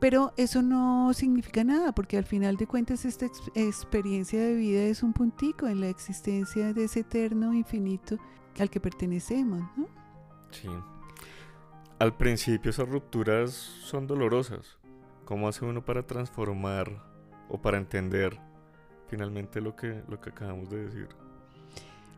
Pero 0.00 0.32
eso 0.36 0.60
no 0.62 1.12
significa 1.14 1.64
nada, 1.64 1.92
porque 1.92 2.18
al 2.18 2.24
final 2.24 2.56
de 2.56 2.66
cuentas 2.66 3.04
esta 3.04 3.26
experiencia 3.54 4.40
de 4.40 4.54
vida 4.54 4.82
es 4.82 5.02
un 5.02 5.12
puntico 5.12 5.66
en 5.66 5.80
la 5.80 5.88
existencia 5.88 6.74
de 6.74 6.84
ese 6.84 7.00
eterno 7.00 7.54
infinito 7.54 8.18
al 8.58 8.70
que 8.70 8.80
pertenecemos, 8.80 9.62
¿no? 9.76 9.88
Sí. 10.50 10.68
Al 11.98 12.16
principio 12.16 12.70
esas 12.70 12.88
rupturas 12.88 13.52
son 13.52 14.06
dolorosas. 14.06 14.78
¿Cómo 15.24 15.48
hace 15.48 15.64
uno 15.64 15.84
para 15.84 16.06
transformar 16.06 17.13
o 17.48 17.60
para 17.60 17.78
entender 17.78 18.38
finalmente 19.08 19.60
lo 19.60 19.76
que, 19.76 20.02
lo 20.08 20.20
que 20.20 20.30
acabamos 20.30 20.70
de 20.70 20.86
decir? 20.86 21.08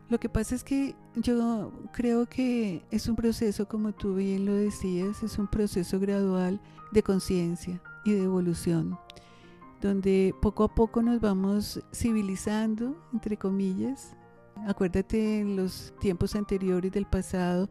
Lo 0.09 0.19
que 0.19 0.29
pasa 0.29 0.55
es 0.55 0.63
que 0.63 0.95
yo 1.15 1.71
creo 1.91 2.27
que 2.27 2.81
es 2.91 3.09
un 3.09 3.17
proceso, 3.17 3.67
como 3.67 3.91
tú 3.91 4.15
bien 4.15 4.45
lo 4.45 4.53
decías, 4.53 5.21
es 5.21 5.37
un 5.37 5.47
proceso 5.47 5.99
gradual 5.99 6.61
de 6.91 7.03
conciencia 7.03 7.81
y 8.05 8.13
de 8.13 8.23
evolución, 8.23 8.97
donde 9.81 10.33
poco 10.41 10.63
a 10.63 10.73
poco 10.73 11.01
nos 11.01 11.19
vamos 11.19 11.83
civilizando, 11.93 12.95
entre 13.11 13.35
comillas. 13.35 14.15
Acuérdate 14.65 15.39
en 15.39 15.57
los 15.57 15.93
tiempos 15.99 16.35
anteriores 16.35 16.91
del 16.93 17.05
pasado, 17.05 17.69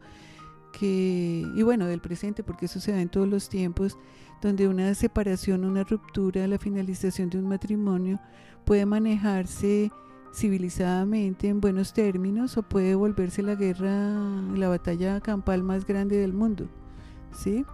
que, 0.77 1.45
y 1.55 1.63
bueno, 1.63 1.85
del 1.85 2.01
presente, 2.01 2.43
porque 2.43 2.65
eso 2.65 2.79
se 2.79 2.91
da 2.91 3.01
en 3.01 3.09
todos 3.09 3.27
los 3.27 3.49
tiempos, 3.49 3.97
donde 4.41 4.67
una 4.67 4.93
separación, 4.93 5.65
una 5.65 5.83
ruptura, 5.83 6.45
la 6.47 6.59
finalización 6.59 7.29
de 7.29 7.39
un 7.39 7.47
matrimonio 7.47 8.19
puede 8.65 8.85
manejarse 8.85 9.91
civilizadamente 10.33 11.47
en 11.47 11.61
buenos 11.61 11.93
términos 11.93 12.57
o 12.57 12.63
puede 12.63 12.93
volverse 12.93 13.41
la 13.41 13.55
guerra, 13.55 14.13
la 14.55 14.67
batalla 14.67 15.19
campal 15.19 15.63
más 15.63 15.85
grande 15.85 16.17
del 16.17 16.33
mundo. 16.33 16.67
¿sí? 17.33 17.65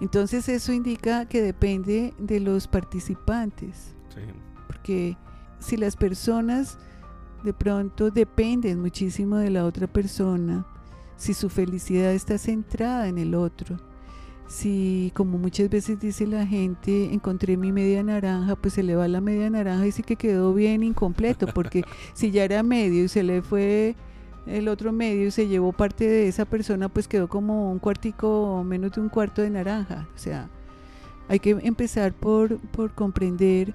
Entonces 0.00 0.48
eso 0.48 0.72
indica 0.72 1.26
que 1.26 1.40
depende 1.40 2.12
de 2.18 2.40
los 2.40 2.68
participantes. 2.68 3.94
Porque 4.66 5.16
si 5.58 5.76
las 5.76 5.96
personas 5.96 6.78
de 7.44 7.54
pronto 7.54 8.10
dependen 8.10 8.80
muchísimo 8.80 9.36
de 9.36 9.50
la 9.50 9.64
otra 9.64 9.86
persona, 9.86 10.66
si 11.16 11.34
su 11.34 11.48
felicidad 11.48 12.12
está 12.12 12.38
centrada 12.38 13.08
en 13.08 13.18
el 13.18 13.34
otro, 13.34 13.78
si 14.48 15.12
como 15.14 15.38
muchas 15.38 15.68
veces 15.68 15.98
dice 15.98 16.26
la 16.26 16.46
gente, 16.46 17.12
encontré 17.12 17.56
mi 17.56 17.72
media 17.72 18.02
naranja, 18.02 18.54
pues 18.56 18.74
se 18.74 18.82
le 18.82 18.94
va 18.94 19.08
la 19.08 19.20
media 19.20 19.50
naranja 19.50 19.86
y 19.86 19.92
sí 19.92 20.02
que 20.02 20.16
quedó 20.16 20.54
bien 20.54 20.82
incompleto, 20.82 21.46
porque 21.48 21.84
si 22.14 22.30
ya 22.30 22.44
era 22.44 22.62
medio 22.62 23.04
y 23.04 23.08
se 23.08 23.22
le 23.22 23.42
fue 23.42 23.96
el 24.46 24.68
otro 24.68 24.92
medio 24.92 25.26
y 25.26 25.30
se 25.32 25.48
llevó 25.48 25.72
parte 25.72 26.06
de 26.06 26.28
esa 26.28 26.44
persona, 26.44 26.88
pues 26.88 27.08
quedó 27.08 27.28
como 27.28 27.72
un 27.72 27.80
cuartico, 27.80 28.62
menos 28.64 28.92
de 28.92 29.00
un 29.00 29.08
cuarto 29.08 29.42
de 29.42 29.50
naranja. 29.50 30.06
O 30.14 30.18
sea, 30.18 30.48
hay 31.28 31.40
que 31.40 31.50
empezar 31.50 32.12
por, 32.12 32.58
por 32.70 32.92
comprender, 32.94 33.74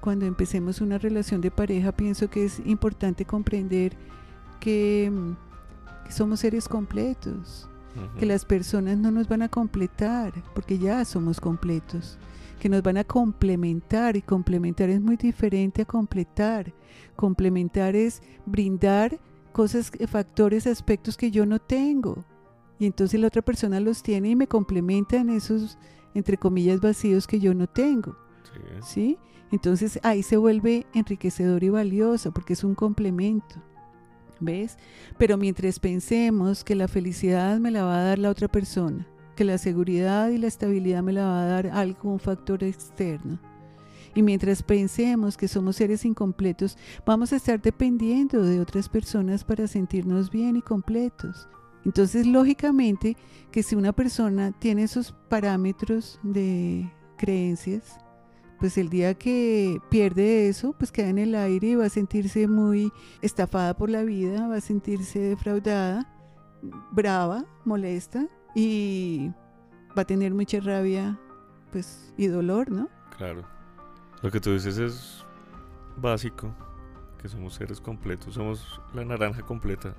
cuando 0.00 0.26
empecemos 0.26 0.80
una 0.80 0.98
relación 0.98 1.40
de 1.40 1.50
pareja, 1.50 1.92
pienso 1.92 2.28
que 2.28 2.44
es 2.44 2.60
importante 2.66 3.24
comprender 3.24 3.96
que 4.60 5.10
somos 6.10 6.40
seres 6.40 6.68
completos 6.68 7.68
que 8.18 8.26
las 8.26 8.44
personas 8.44 8.96
no 8.96 9.10
nos 9.10 9.28
van 9.28 9.42
a 9.42 9.48
completar, 9.48 10.32
porque 10.54 10.78
ya 10.78 11.04
somos 11.04 11.40
completos, 11.40 12.18
que 12.58 12.68
nos 12.68 12.82
van 12.82 12.96
a 12.96 13.04
complementar 13.04 14.16
y 14.16 14.22
complementar 14.22 14.88
es 14.88 15.00
muy 15.00 15.16
diferente 15.16 15.82
a 15.82 15.84
completar. 15.84 16.72
Complementar 17.16 17.94
es 17.94 18.22
brindar 18.46 19.20
cosas, 19.52 19.90
factores, 20.08 20.66
aspectos 20.66 21.16
que 21.16 21.30
yo 21.30 21.44
no 21.44 21.58
tengo. 21.58 22.24
Y 22.78 22.86
entonces 22.86 23.20
la 23.20 23.26
otra 23.26 23.42
persona 23.42 23.78
los 23.78 24.02
tiene 24.02 24.30
y 24.30 24.36
me 24.36 24.46
complementa 24.46 25.16
en 25.16 25.30
esos, 25.30 25.78
entre 26.14 26.36
comillas, 26.36 26.80
vacíos 26.80 27.26
que 27.26 27.40
yo 27.40 27.54
no 27.54 27.66
tengo. 27.66 28.16
¿Sí? 28.82 29.18
Entonces 29.50 30.00
ahí 30.02 30.22
se 30.22 30.36
vuelve 30.36 30.86
enriquecedor 30.94 31.62
y 31.62 31.68
valioso 31.68 32.32
porque 32.32 32.54
es 32.54 32.64
un 32.64 32.74
complemento. 32.74 33.62
¿Ves? 34.44 34.76
Pero 35.18 35.38
mientras 35.38 35.78
pensemos 35.78 36.64
que 36.64 36.74
la 36.74 36.88
felicidad 36.88 37.58
me 37.60 37.70
la 37.70 37.84
va 37.84 38.00
a 38.00 38.04
dar 38.04 38.18
la 38.18 38.30
otra 38.30 38.48
persona, 38.48 39.06
que 39.36 39.44
la 39.44 39.56
seguridad 39.56 40.30
y 40.30 40.38
la 40.38 40.48
estabilidad 40.48 41.02
me 41.02 41.12
la 41.12 41.24
va 41.24 41.42
a 41.42 41.46
dar 41.46 41.66
algún 41.68 42.18
factor 42.18 42.64
externo, 42.64 43.38
y 44.14 44.22
mientras 44.22 44.62
pensemos 44.62 45.36
que 45.36 45.48
somos 45.48 45.76
seres 45.76 46.04
incompletos, 46.04 46.76
vamos 47.06 47.32
a 47.32 47.36
estar 47.36 47.62
dependiendo 47.62 48.42
de 48.42 48.60
otras 48.60 48.88
personas 48.88 49.44
para 49.44 49.66
sentirnos 49.66 50.30
bien 50.30 50.56
y 50.56 50.62
completos. 50.62 51.48
Entonces, 51.84 52.26
lógicamente, 52.26 53.16
que 53.50 53.62
si 53.62 53.74
una 53.74 53.92
persona 53.92 54.52
tiene 54.52 54.82
esos 54.82 55.12
parámetros 55.28 56.20
de 56.22 56.92
creencias, 57.16 57.98
pues 58.62 58.78
el 58.78 58.90
día 58.90 59.14
que 59.14 59.80
pierde 59.88 60.48
eso, 60.48 60.72
pues 60.72 60.92
queda 60.92 61.08
en 61.08 61.18
el 61.18 61.34
aire 61.34 61.66
y 61.66 61.74
va 61.74 61.86
a 61.86 61.88
sentirse 61.88 62.46
muy 62.46 62.92
estafada 63.20 63.74
por 63.74 63.90
la 63.90 64.04
vida, 64.04 64.46
va 64.46 64.54
a 64.54 64.60
sentirse 64.60 65.18
defraudada, 65.18 66.08
brava, 66.92 67.44
molesta 67.64 68.28
y 68.54 69.32
va 69.98 70.02
a 70.02 70.04
tener 70.04 70.32
mucha 70.32 70.60
rabia, 70.60 71.18
pues 71.72 72.14
y 72.16 72.28
dolor, 72.28 72.70
¿no? 72.70 72.88
Claro. 73.16 73.42
Lo 74.22 74.30
que 74.30 74.38
tú 74.38 74.52
dices 74.52 74.78
es 74.78 75.24
básico, 75.96 76.54
que 77.20 77.28
somos 77.28 77.54
seres 77.54 77.80
completos, 77.80 78.34
somos 78.34 78.80
la 78.94 79.04
naranja 79.04 79.42
completa. 79.42 79.92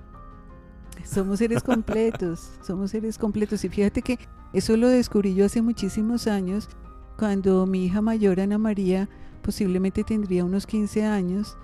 Somos 1.03 1.39
seres 1.39 1.63
completos, 1.65 2.53
somos 2.62 2.91
seres 2.91 3.17
completos. 3.17 3.62
Y 3.65 3.67
fíjate 3.67 4.01
que 4.01 4.20
eso 4.53 4.77
lo 4.77 4.88
descubrí 4.88 5.36
yo 5.36 5.48
hace 5.48 5.62
muchísimos 5.62 6.27
años, 6.27 6.70
cuando 7.17 7.65
mi 7.65 7.86
hija 7.86 8.01
mayor, 8.01 8.39
Ana 8.39 8.58
María, 8.58 9.10
posiblemente 9.41 10.03
tendría 10.03 10.46
unos 10.46 10.65
15 10.65 11.05
años, 11.05 11.58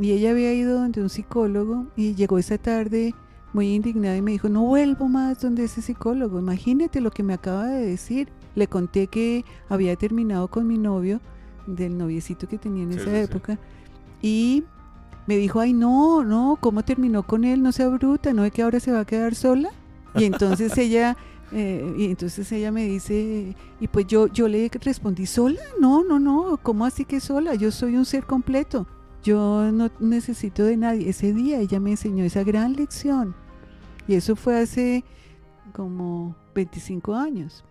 y 0.00 0.12
ella 0.12 0.30
había 0.30 0.52
ido 0.52 0.78
donde 0.80 1.02
un 1.02 1.08
psicólogo 1.08 1.86
y 1.96 2.14
llegó 2.14 2.38
esa 2.38 2.58
tarde 2.58 3.14
muy 3.52 3.72
indignada 3.74 4.16
y 4.16 4.22
me 4.22 4.32
dijo, 4.32 4.48
no 4.48 4.62
vuelvo 4.64 5.08
más 5.08 5.40
donde 5.40 5.64
ese 5.64 5.80
psicólogo, 5.80 6.40
imagínate 6.40 7.00
lo 7.00 7.12
que 7.12 7.22
me 7.22 7.34
acaba 7.34 7.66
de 7.66 7.86
decir. 7.86 8.28
Le 8.56 8.66
conté 8.66 9.06
que 9.06 9.44
había 9.68 9.94
terminado 9.96 10.48
con 10.48 10.66
mi 10.66 10.76
novio 10.76 11.20
del 11.66 11.96
noviecito 11.96 12.48
que 12.48 12.58
tenía 12.58 12.82
en 12.82 12.92
esa 12.92 13.16
época. 13.18 13.58
Y 14.20 14.64
me 15.26 15.36
dijo, 15.36 15.60
ay, 15.60 15.72
no, 15.72 16.24
no, 16.24 16.58
¿cómo 16.60 16.82
terminó 16.84 17.22
con 17.22 17.44
él? 17.44 17.62
No 17.62 17.72
sea 17.72 17.88
bruta, 17.88 18.32
¿no 18.32 18.44
es 18.44 18.52
que 18.52 18.62
ahora 18.62 18.80
se 18.80 18.92
va 18.92 19.00
a 19.00 19.04
quedar 19.04 19.34
sola? 19.34 19.70
Y 20.16 20.24
entonces 20.24 20.76
ella, 20.78 21.16
eh, 21.56 21.94
y 21.96 22.06
entonces 22.06 22.50
ella 22.50 22.72
me 22.72 22.84
dice, 22.84 23.54
y 23.78 23.86
pues 23.86 24.08
yo, 24.08 24.26
yo 24.26 24.48
le 24.48 24.68
respondí, 24.80 25.24
¿sola? 25.24 25.60
No, 25.80 26.02
no, 26.02 26.18
no, 26.18 26.58
¿cómo 26.60 26.84
así 26.84 27.04
que 27.04 27.20
sola? 27.20 27.54
Yo 27.54 27.70
soy 27.70 27.96
un 27.96 28.04
ser 28.04 28.24
completo. 28.24 28.88
Yo 29.22 29.70
no 29.72 29.88
necesito 30.00 30.64
de 30.64 30.76
nadie. 30.76 31.08
Ese 31.08 31.32
día 31.32 31.60
ella 31.60 31.78
me 31.78 31.92
enseñó 31.92 32.24
esa 32.24 32.42
gran 32.42 32.74
lección. 32.74 33.36
Y 34.08 34.16
eso 34.16 34.34
fue 34.34 34.58
hace 34.58 35.04
como 35.72 36.36
25 36.56 37.14
años. 37.14 37.64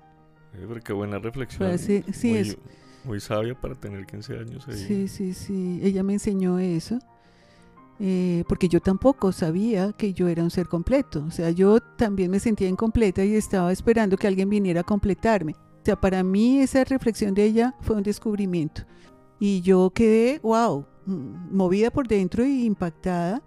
qué 0.84 0.94
buena 0.94 1.20
reflexión. 1.20 1.78
sí, 1.78 2.04
es, 2.24 2.58
muy 3.04 3.20
sabia 3.20 3.54
para 3.54 3.75
tener 3.75 4.06
15 4.06 4.40
años. 4.40 4.66
Ahí. 4.66 4.78
Sí, 4.78 5.08
sí, 5.10 5.34
sí. 5.34 5.82
Ella 5.84 6.04
me 6.04 6.13
enseñó 6.13 6.58
eso. 6.58 7.00
Eh, 8.05 8.43
porque 8.50 8.67
yo 8.67 8.81
tampoco 8.81 9.31
sabía 9.31 9.94
que 9.94 10.11
yo 10.11 10.27
era 10.27 10.44
un 10.44 10.51
ser 10.51 10.68
completo. 10.68 11.24
O 11.25 11.31
sea, 11.31 11.51
yo 11.51 11.79
también 11.79 12.29
me 12.29 12.39
sentía 12.42 12.68
incompleta 12.68 13.24
y 13.24 13.33
estaba 13.35 13.72
esperando 13.72 14.18
que 14.18 14.27
alguien 14.27 14.50
viniera 14.50 14.81
a 14.81 14.83
completarme. 14.83 15.53
O 15.53 15.85
sea, 15.85 15.96
para 15.96 16.22
mí 16.22 16.59
esa 16.59 16.83
reflexión 16.83 17.33
de 17.33 17.46
ella 17.46 17.75
fue 17.79 17.96
un 17.96 18.03
descubrimiento. 18.03 18.81
Y 19.39 19.61
yo 19.61 19.89
quedé, 19.92 20.42
wow, 20.44 20.85
mm, 21.05 21.55
movida 21.55 21.92
por 21.92 22.05
dentro 22.05 22.46
y 22.46 22.66
impactada. 22.66 23.42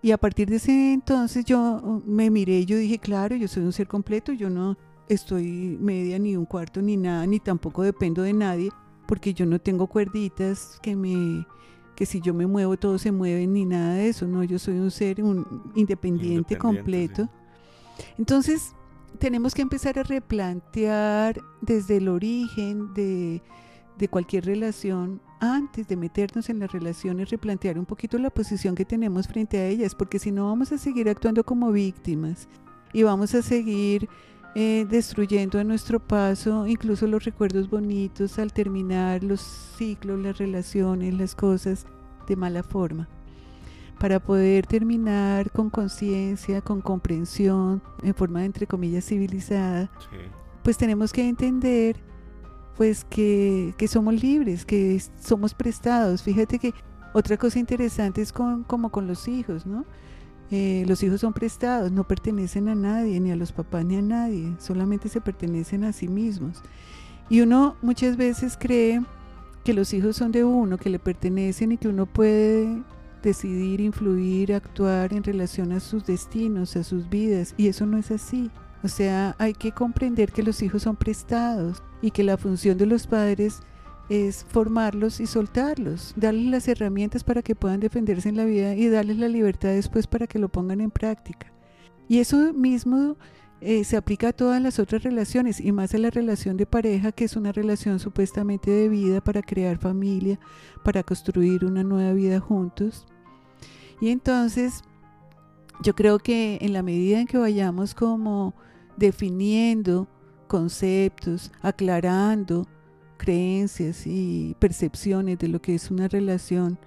Y 0.00 0.12
a 0.12 0.18
partir 0.18 0.48
de 0.50 0.56
ese 0.56 0.92
entonces 0.92 1.44
yo 1.44 1.58
mm, 1.58 2.02
me 2.06 2.30
miré 2.30 2.64
yo 2.64 2.76
dije, 2.76 3.00
claro, 3.00 3.34
yo 3.34 3.48
soy 3.48 3.64
un 3.64 3.72
ser 3.72 3.88
completo, 3.88 4.32
yo 4.32 4.48
no 4.48 4.78
estoy 5.08 5.76
media 5.80 6.16
ni 6.20 6.36
un 6.36 6.44
cuarto 6.46 6.80
ni 6.80 6.96
nada, 6.96 7.26
ni 7.26 7.40
tampoco 7.40 7.82
dependo 7.82 8.22
de 8.22 8.34
nadie 8.34 8.70
porque 9.08 9.34
yo 9.34 9.46
no 9.46 9.58
tengo 9.58 9.88
cuerditas 9.88 10.78
que 10.80 10.94
me 10.94 11.44
que 11.96 12.06
si 12.06 12.20
yo 12.20 12.34
me 12.34 12.46
muevo 12.46 12.76
todos 12.76 13.02
se 13.02 13.10
mueven 13.10 13.54
ni 13.54 13.64
nada 13.64 13.94
de 13.94 14.08
eso, 14.08 14.26
no, 14.26 14.44
yo 14.44 14.58
soy 14.58 14.78
un 14.78 14.90
ser 14.90 15.22
un 15.22 15.72
independiente, 15.74 16.56
completo. 16.56 17.28
Entonces, 18.18 18.74
tenemos 19.18 19.54
que 19.54 19.62
empezar 19.62 19.98
a 19.98 20.02
replantear 20.02 21.40
desde 21.62 21.96
el 21.96 22.08
origen 22.08 22.92
de, 22.94 23.42
de 23.98 24.08
cualquier 24.08 24.44
relación, 24.44 25.20
antes 25.40 25.88
de 25.88 25.96
meternos 25.96 26.48
en 26.50 26.58
las 26.60 26.70
relaciones, 26.70 27.30
replantear 27.30 27.78
un 27.78 27.86
poquito 27.86 28.18
la 28.18 28.30
posición 28.30 28.74
que 28.74 28.84
tenemos 28.84 29.26
frente 29.26 29.58
a 29.58 29.66
ellas, 29.66 29.94
porque 29.94 30.18
si 30.18 30.30
no 30.32 30.46
vamos 30.46 30.72
a 30.72 30.78
seguir 30.78 31.08
actuando 31.08 31.44
como 31.44 31.72
víctimas 31.72 32.48
y 32.92 33.02
vamos 33.02 33.34
a 33.34 33.42
seguir 33.42 34.08
eh, 34.58 34.86
destruyendo 34.88 35.58
a 35.58 35.64
nuestro 35.64 36.00
paso 36.00 36.66
incluso 36.66 37.06
los 37.06 37.22
recuerdos 37.22 37.68
bonitos 37.68 38.38
al 38.38 38.54
terminar 38.54 39.22
los 39.22 39.42
ciclos, 39.76 40.18
las 40.18 40.38
relaciones, 40.38 41.12
las 41.12 41.34
cosas 41.34 41.84
de 42.26 42.36
mala 42.36 42.62
forma. 42.62 43.06
Para 44.00 44.18
poder 44.18 44.66
terminar 44.66 45.50
con 45.50 45.68
conciencia, 45.68 46.62
con 46.62 46.80
comprensión, 46.80 47.82
en 48.02 48.14
forma 48.14 48.40
de, 48.40 48.46
entre 48.46 48.66
comillas 48.66 49.04
civilizada, 49.04 49.90
pues 50.62 50.78
tenemos 50.78 51.12
que 51.12 51.28
entender 51.28 51.96
pues 52.78 53.04
que, 53.04 53.74
somos 53.86 54.14
libres, 54.22 54.64
que 54.64 54.98
somos 55.20 55.52
prestados. 55.52 56.22
Fíjate 56.22 56.58
que 56.58 56.72
otra 57.12 57.36
cosa 57.36 57.58
interesante 57.58 58.22
es 58.22 58.32
con, 58.32 58.64
como 58.64 58.88
con 58.88 59.06
los 59.06 59.28
hijos, 59.28 59.66
¿no? 59.66 59.84
Eh, 60.50 60.84
los 60.86 61.02
hijos 61.02 61.20
son 61.20 61.32
prestados, 61.32 61.90
no 61.90 62.06
pertenecen 62.06 62.68
a 62.68 62.74
nadie, 62.74 63.18
ni 63.20 63.32
a 63.32 63.36
los 63.36 63.52
papás 63.52 63.84
ni 63.84 63.96
a 63.96 64.02
nadie, 64.02 64.54
solamente 64.58 65.08
se 65.08 65.20
pertenecen 65.20 65.84
a 65.84 65.92
sí 65.92 66.08
mismos. 66.08 66.62
Y 67.28 67.40
uno 67.40 67.76
muchas 67.82 68.16
veces 68.16 68.56
cree 68.58 69.02
que 69.64 69.74
los 69.74 69.92
hijos 69.92 70.16
son 70.16 70.30
de 70.30 70.44
uno, 70.44 70.78
que 70.78 70.90
le 70.90 71.00
pertenecen 71.00 71.72
y 71.72 71.76
que 71.76 71.88
uno 71.88 72.06
puede 72.06 72.82
decidir, 73.22 73.80
influir, 73.80 74.54
actuar 74.54 75.12
en 75.12 75.24
relación 75.24 75.72
a 75.72 75.80
sus 75.80 76.06
destinos, 76.06 76.76
a 76.76 76.84
sus 76.84 77.08
vidas, 77.08 77.54
y 77.56 77.66
eso 77.66 77.84
no 77.84 77.98
es 77.98 78.12
así. 78.12 78.50
O 78.84 78.88
sea, 78.88 79.34
hay 79.38 79.52
que 79.52 79.72
comprender 79.72 80.30
que 80.30 80.44
los 80.44 80.62
hijos 80.62 80.82
son 80.82 80.94
prestados 80.94 81.82
y 82.00 82.12
que 82.12 82.22
la 82.22 82.36
función 82.36 82.78
de 82.78 82.86
los 82.86 83.08
padres 83.08 83.62
es 84.08 84.44
formarlos 84.48 85.20
y 85.20 85.26
soltarlos, 85.26 86.14
darles 86.16 86.46
las 86.46 86.68
herramientas 86.68 87.24
para 87.24 87.42
que 87.42 87.56
puedan 87.56 87.80
defenderse 87.80 88.28
en 88.28 88.36
la 88.36 88.44
vida 88.44 88.74
y 88.74 88.88
darles 88.88 89.18
la 89.18 89.28
libertad 89.28 89.70
después 89.70 90.06
para 90.06 90.26
que 90.26 90.38
lo 90.38 90.48
pongan 90.48 90.80
en 90.80 90.90
práctica. 90.90 91.52
Y 92.08 92.18
eso 92.18 92.52
mismo 92.52 93.16
eh, 93.60 93.84
se 93.84 93.96
aplica 93.96 94.28
a 94.28 94.32
todas 94.32 94.62
las 94.62 94.78
otras 94.78 95.02
relaciones 95.02 95.60
y 95.60 95.72
más 95.72 95.94
a 95.94 95.98
la 95.98 96.10
relación 96.10 96.56
de 96.56 96.66
pareja, 96.66 97.10
que 97.12 97.24
es 97.24 97.36
una 97.36 97.52
relación 97.52 97.98
supuestamente 97.98 98.70
de 98.70 98.88
vida 98.88 99.20
para 99.20 99.42
crear 99.42 99.78
familia, 99.78 100.38
para 100.84 101.02
construir 101.02 101.64
una 101.64 101.82
nueva 101.82 102.12
vida 102.12 102.38
juntos. 102.38 103.06
Y 104.00 104.10
entonces, 104.10 104.82
yo 105.82 105.94
creo 105.94 106.18
que 106.18 106.58
en 106.60 106.74
la 106.74 106.82
medida 106.82 107.18
en 107.18 107.26
que 107.26 107.38
vayamos 107.38 107.94
como 107.94 108.54
definiendo 108.96 110.06
conceptos, 110.46 111.50
aclarando, 111.62 112.68
creencias 113.16 114.06
y 114.06 114.56
percepciones 114.58 115.38
de 115.38 115.48
lo 115.48 115.60
que 115.60 115.74
es 115.74 115.90
una 115.90 116.08
relación, 116.08 116.78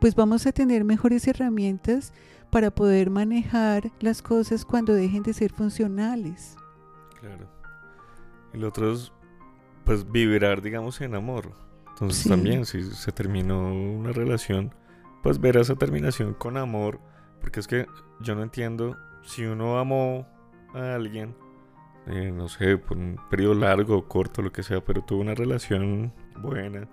pues 0.00 0.14
vamos 0.14 0.46
a 0.46 0.52
tener 0.52 0.84
mejores 0.84 1.26
herramientas 1.26 2.12
para 2.50 2.70
poder 2.70 3.10
manejar 3.10 3.90
las 4.00 4.22
cosas 4.22 4.64
cuando 4.64 4.94
dejen 4.94 5.22
de 5.22 5.34
ser 5.34 5.52
funcionales. 5.52 6.56
Claro. 7.20 7.48
Lo 8.52 8.68
otro 8.68 8.92
es, 8.92 9.12
pues, 9.84 10.10
vibrar, 10.10 10.62
digamos, 10.62 11.00
en 11.00 11.14
amor. 11.14 11.52
Entonces 11.90 12.28
también, 12.28 12.64
si 12.64 12.82
se 12.82 13.10
terminó 13.10 13.74
una 13.74 14.12
relación, 14.12 14.72
pues 15.22 15.40
ver 15.40 15.56
esa 15.56 15.74
terminación 15.74 16.32
con 16.32 16.56
amor, 16.56 17.00
porque 17.40 17.58
es 17.58 17.66
que 17.66 17.86
yo 18.20 18.36
no 18.36 18.44
entiendo 18.44 18.96
si 19.22 19.44
uno 19.44 19.78
amó 19.78 20.26
a 20.74 20.94
alguien 20.94 21.34
eh, 22.08 22.32
no 22.32 22.48
sé, 22.48 22.78
por 22.78 22.96
un 22.96 23.18
periodo 23.30 23.54
largo 23.54 23.96
o 23.96 24.08
corto, 24.08 24.42
lo 24.42 24.50
que 24.50 24.62
sea, 24.62 24.82
pero 24.84 25.02
tuvo 25.02 25.20
una 25.20 25.34
relación 25.34 26.12
buena, 26.40 26.88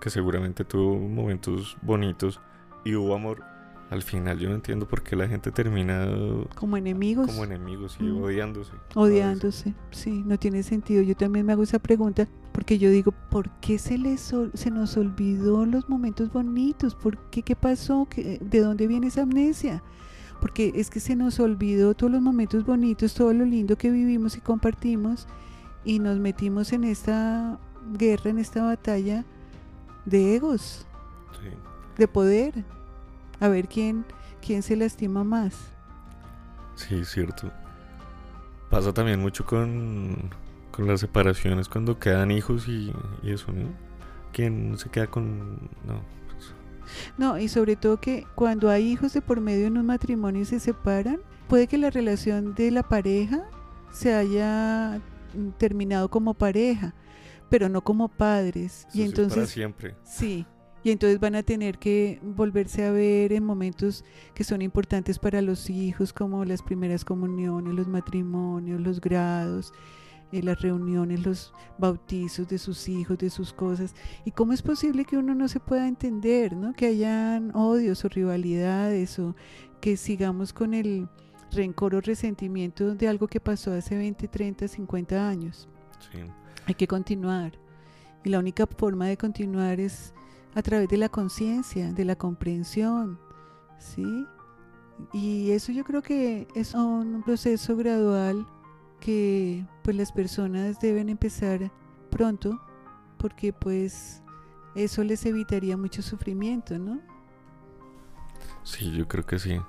que 0.00 0.10
seguramente 0.10 0.64
tuvo 0.64 0.96
momentos 0.96 1.76
bonitos 1.82 2.40
y 2.84 2.94
hubo 2.94 3.14
amor. 3.14 3.42
Al 3.90 4.02
final 4.02 4.38
yo 4.40 4.48
no 4.48 4.56
entiendo 4.56 4.88
por 4.88 5.02
qué 5.04 5.14
la 5.14 5.28
gente 5.28 5.52
termina 5.52 6.08
como 6.56 6.76
enemigos. 6.76 7.28
Como 7.28 7.44
enemigos 7.44 7.96
y 8.00 8.04
mm. 8.04 8.22
odiándose. 8.22 8.72
Odiándose, 8.96 9.74
sí, 9.92 10.24
no 10.26 10.38
tiene 10.38 10.64
sentido. 10.64 11.02
Yo 11.02 11.14
también 11.14 11.46
me 11.46 11.52
hago 11.52 11.62
esa 11.62 11.78
pregunta 11.78 12.26
porque 12.52 12.78
yo 12.78 12.90
digo, 12.90 13.12
¿por 13.30 13.48
qué 13.60 13.78
se, 13.78 13.96
les, 13.96 14.34
se 14.54 14.70
nos 14.72 14.96
olvidó 14.96 15.66
los 15.66 15.88
momentos 15.88 16.32
bonitos? 16.32 16.96
¿Por 16.96 17.16
qué? 17.30 17.42
¿Qué 17.42 17.54
pasó? 17.54 18.08
¿De 18.16 18.60
dónde 18.60 18.88
viene 18.88 19.06
esa 19.06 19.22
amnesia? 19.22 19.84
Porque 20.46 20.70
es 20.76 20.90
que 20.90 21.00
se 21.00 21.16
nos 21.16 21.40
olvidó 21.40 21.94
todos 21.94 22.12
los 22.12 22.22
momentos 22.22 22.64
bonitos, 22.64 23.14
todo 23.14 23.32
lo 23.34 23.44
lindo 23.44 23.76
que 23.76 23.90
vivimos 23.90 24.36
y 24.36 24.40
compartimos 24.40 25.26
y 25.84 25.98
nos 25.98 26.20
metimos 26.20 26.72
en 26.72 26.84
esta 26.84 27.58
guerra, 27.98 28.30
en 28.30 28.38
esta 28.38 28.62
batalla 28.62 29.24
de 30.04 30.36
egos, 30.36 30.86
Sí. 31.32 31.48
de 31.98 32.06
poder, 32.06 32.64
a 33.40 33.48
ver 33.48 33.66
quién, 33.66 34.04
quién 34.40 34.62
se 34.62 34.76
lastima 34.76 35.24
más. 35.24 35.56
Sí, 36.76 37.04
cierto. 37.04 37.50
Pasa 38.70 38.94
también 38.94 39.18
mucho 39.18 39.44
con, 39.44 40.30
con 40.70 40.86
las 40.86 41.00
separaciones 41.00 41.68
cuando 41.68 41.98
quedan 41.98 42.30
hijos 42.30 42.68
y, 42.68 42.92
y 43.24 43.32
eso, 43.32 43.50
¿no? 43.50 43.66
¿Quién 44.32 44.78
se 44.78 44.90
queda 44.90 45.08
con...? 45.08 45.54
No. 45.84 46.02
No, 47.18 47.38
y 47.38 47.48
sobre 47.48 47.76
todo 47.76 48.00
que 48.00 48.26
cuando 48.34 48.70
hay 48.70 48.90
hijos 48.90 49.12
de 49.12 49.22
por 49.22 49.40
medio 49.40 49.66
en 49.66 49.78
un 49.78 49.86
matrimonio 49.86 50.42
y 50.42 50.44
se 50.44 50.60
separan, 50.60 51.20
puede 51.48 51.66
que 51.66 51.78
la 51.78 51.90
relación 51.90 52.54
de 52.54 52.70
la 52.70 52.82
pareja 52.82 53.48
se 53.90 54.14
haya 54.14 55.00
mm, 55.34 55.50
terminado 55.58 56.08
como 56.10 56.34
pareja, 56.34 56.94
pero 57.48 57.68
no 57.68 57.82
como 57.82 58.08
padres. 58.08 58.86
eso 58.88 58.88
y 58.92 58.92
sí 58.92 59.02
es 59.02 59.12
para 59.12 59.22
entonces, 59.22 59.50
siempre. 59.50 59.94
sí, 60.02 60.46
y 60.86 60.92
entonces 60.92 61.18
van 61.18 61.34
a 61.34 61.42
tener 61.42 61.78
que 61.78 62.20
volverse 62.22 62.84
a 62.84 62.92
ver 62.92 63.32
en 63.32 63.42
momentos 63.42 64.04
que 64.34 64.44
son 64.44 64.62
importantes 64.62 65.18
para 65.18 65.42
los 65.42 65.68
hijos, 65.68 66.12
como 66.12 66.44
las 66.44 66.62
primeras 66.62 67.04
comuniones, 67.04 67.74
los 67.74 67.88
matrimonios, 67.88 68.80
los 68.80 69.00
grados, 69.00 69.72
eh, 70.32 70.42
las 70.42 70.60
reuniones, 70.60 71.24
los 71.24 71.52
bautizos 71.78 72.48
de 72.48 72.58
sus 72.58 72.88
hijos, 72.88 73.18
de 73.18 73.30
sus 73.30 73.52
cosas. 73.52 73.94
¿Y 74.24 74.32
cómo 74.32 74.52
es 74.52 74.62
posible 74.62 75.04
que 75.04 75.16
uno 75.16 75.34
no 75.34 75.48
se 75.48 75.60
pueda 75.60 75.86
entender, 75.86 76.56
¿no? 76.56 76.72
que 76.72 76.86
hayan 76.86 77.54
odios 77.54 78.04
o 78.04 78.08
rivalidades 78.08 79.18
o 79.18 79.36
que 79.80 79.96
sigamos 79.96 80.52
con 80.52 80.74
el 80.74 81.08
rencor 81.52 81.94
o 81.94 82.00
resentimiento 82.00 82.94
de 82.94 83.08
algo 83.08 83.28
que 83.28 83.40
pasó 83.40 83.72
hace 83.72 83.96
20, 83.96 84.26
30, 84.28 84.68
50 84.68 85.28
años? 85.28 85.68
Sí. 86.10 86.18
Hay 86.66 86.74
que 86.74 86.88
continuar. 86.88 87.52
Y 88.24 88.30
la 88.30 88.40
única 88.40 88.66
forma 88.66 89.06
de 89.06 89.16
continuar 89.16 89.78
es 89.78 90.12
a 90.56 90.62
través 90.62 90.88
de 90.88 90.96
la 90.96 91.08
conciencia, 91.08 91.92
de 91.92 92.04
la 92.04 92.16
comprensión, 92.16 93.20
¿sí? 93.78 94.26
Y 95.12 95.50
eso 95.50 95.70
yo 95.70 95.84
creo 95.84 96.02
que 96.02 96.48
es 96.54 96.74
un 96.74 97.22
proceso 97.22 97.76
gradual 97.76 98.46
que 99.06 99.64
pues 99.84 99.96
las 99.96 100.10
personas 100.10 100.80
deben 100.80 101.08
empezar 101.08 101.70
pronto 102.10 102.60
porque 103.18 103.52
pues 103.52 104.20
eso 104.74 105.04
les 105.04 105.24
evitaría 105.26 105.76
mucho 105.76 106.02
sufrimiento, 106.02 106.76
¿no? 106.76 107.00
Sí, 108.64 108.90
yo 108.90 109.06
creo 109.06 109.24
que 109.24 109.38
sí. 109.38 109.60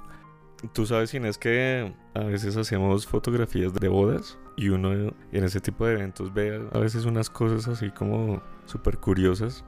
Tú 0.74 0.88
sabes, 0.88 1.14
Inés, 1.14 1.38
que 1.38 1.94
a 2.16 2.22
veces 2.22 2.58
hacemos 2.58 3.06
fotografías 3.06 3.76
de 3.76 3.88
bodas 3.88 4.40
y 4.56 4.70
uno 4.70 4.92
en 5.32 5.44
ese 5.44 5.62
tipo 5.62 5.86
de 5.86 5.94
eventos 5.94 6.34
ve 6.34 6.68
a 6.74 6.80
veces 6.80 7.06
unas 7.06 7.30
cosas 7.30 7.68
así 7.68 7.92
como 7.92 8.42
súper 8.66 8.98
curiosas 8.98 9.64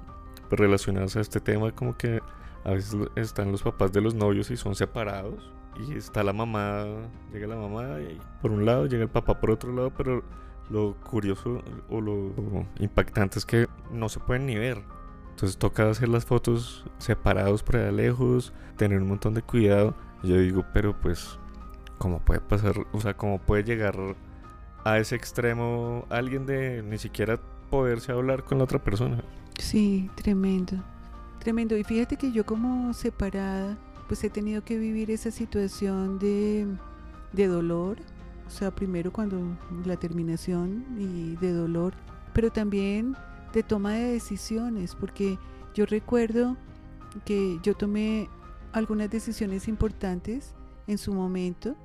relacionadas 0.49 1.15
a 1.15 1.21
este 1.21 1.39
tema, 1.39 1.75
como 1.75 1.95
que 1.95 2.21
a 2.63 2.71
veces 2.71 2.95
están 3.15 3.51
los 3.51 3.62
papás 3.62 3.91
de 3.91 4.01
los 4.01 4.15
novios 4.15 4.49
y 4.49 4.58
son 4.58 4.73
separados 4.73 5.53
y 5.79 5.93
está 5.93 6.23
la 6.23 6.33
mamá, 6.33 6.85
llega 7.31 7.47
la 7.47 7.55
mamá 7.55 7.97
por 8.41 8.51
un 8.51 8.65
lado 8.65 8.85
llega 8.85 9.03
el 9.03 9.09
papá 9.09 9.39
por 9.39 9.51
otro 9.51 9.73
lado, 9.73 9.91
pero 9.95 10.23
lo 10.69 10.95
curioso 10.95 11.63
o 11.89 12.01
lo 12.01 12.33
impactante 12.79 13.39
es 13.39 13.45
que 13.45 13.67
no 13.91 14.09
se 14.09 14.19
pueden 14.19 14.45
ni 14.45 14.55
ver. 14.55 14.83
Entonces 15.31 15.57
toca 15.57 15.89
hacer 15.89 16.09
las 16.09 16.25
fotos 16.25 16.85
separados 16.97 17.63
por 17.63 17.77
allá 17.77 17.91
lejos, 17.91 18.53
tener 18.75 19.01
un 19.01 19.07
montón 19.07 19.33
de 19.33 19.41
cuidado. 19.41 19.95
Yo 20.21 20.37
digo, 20.37 20.65
pero 20.73 20.99
pues, 20.99 21.39
¿cómo 21.97 22.19
puede 22.19 22.41
pasar? 22.41 22.75
O 22.91 22.99
sea, 22.99 23.15
¿cómo 23.15 23.39
puede 23.39 23.63
llegar 23.63 23.95
a 24.83 24.97
ese 24.99 25.15
extremo 25.15 26.05
alguien 26.09 26.45
de 26.45 26.83
ni 26.83 26.97
siquiera 26.97 27.39
poderse 27.69 28.11
hablar 28.11 28.43
con 28.43 28.57
la 28.57 28.65
otra 28.65 28.83
persona? 28.83 29.23
Sí, 29.57 30.09
tremendo, 30.15 30.75
tremendo. 31.39 31.77
Y 31.77 31.83
fíjate 31.83 32.17
que 32.17 32.31
yo 32.31 32.45
como 32.45 32.93
separada, 32.93 33.77
pues 34.09 34.21
he 34.25 34.29
tenido 34.29 34.63
que 34.65 34.77
vivir 34.77 35.09
esa 35.11 35.31
situación 35.31 36.19
de, 36.19 36.67
de 37.31 37.47
dolor, 37.47 37.97
o 38.45 38.49
sea, 38.49 38.71
primero 38.75 39.13
cuando 39.13 39.39
la 39.85 39.95
terminación 39.95 40.83
y 40.99 41.35
de 41.37 41.53
dolor, 41.53 41.93
pero 42.33 42.51
también 42.51 43.15
de 43.53 43.63
toma 43.63 43.93
de 43.93 44.11
decisiones, 44.11 44.95
porque 44.95 45.37
yo 45.73 45.85
recuerdo 45.85 46.57
que 47.23 47.59
yo 47.63 47.73
tomé 47.75 48.27
algunas 48.73 49.09
decisiones 49.09 49.67
importantes 49.67 50.53
en 50.87 50.97
su 50.97 51.13
momento, 51.13 51.75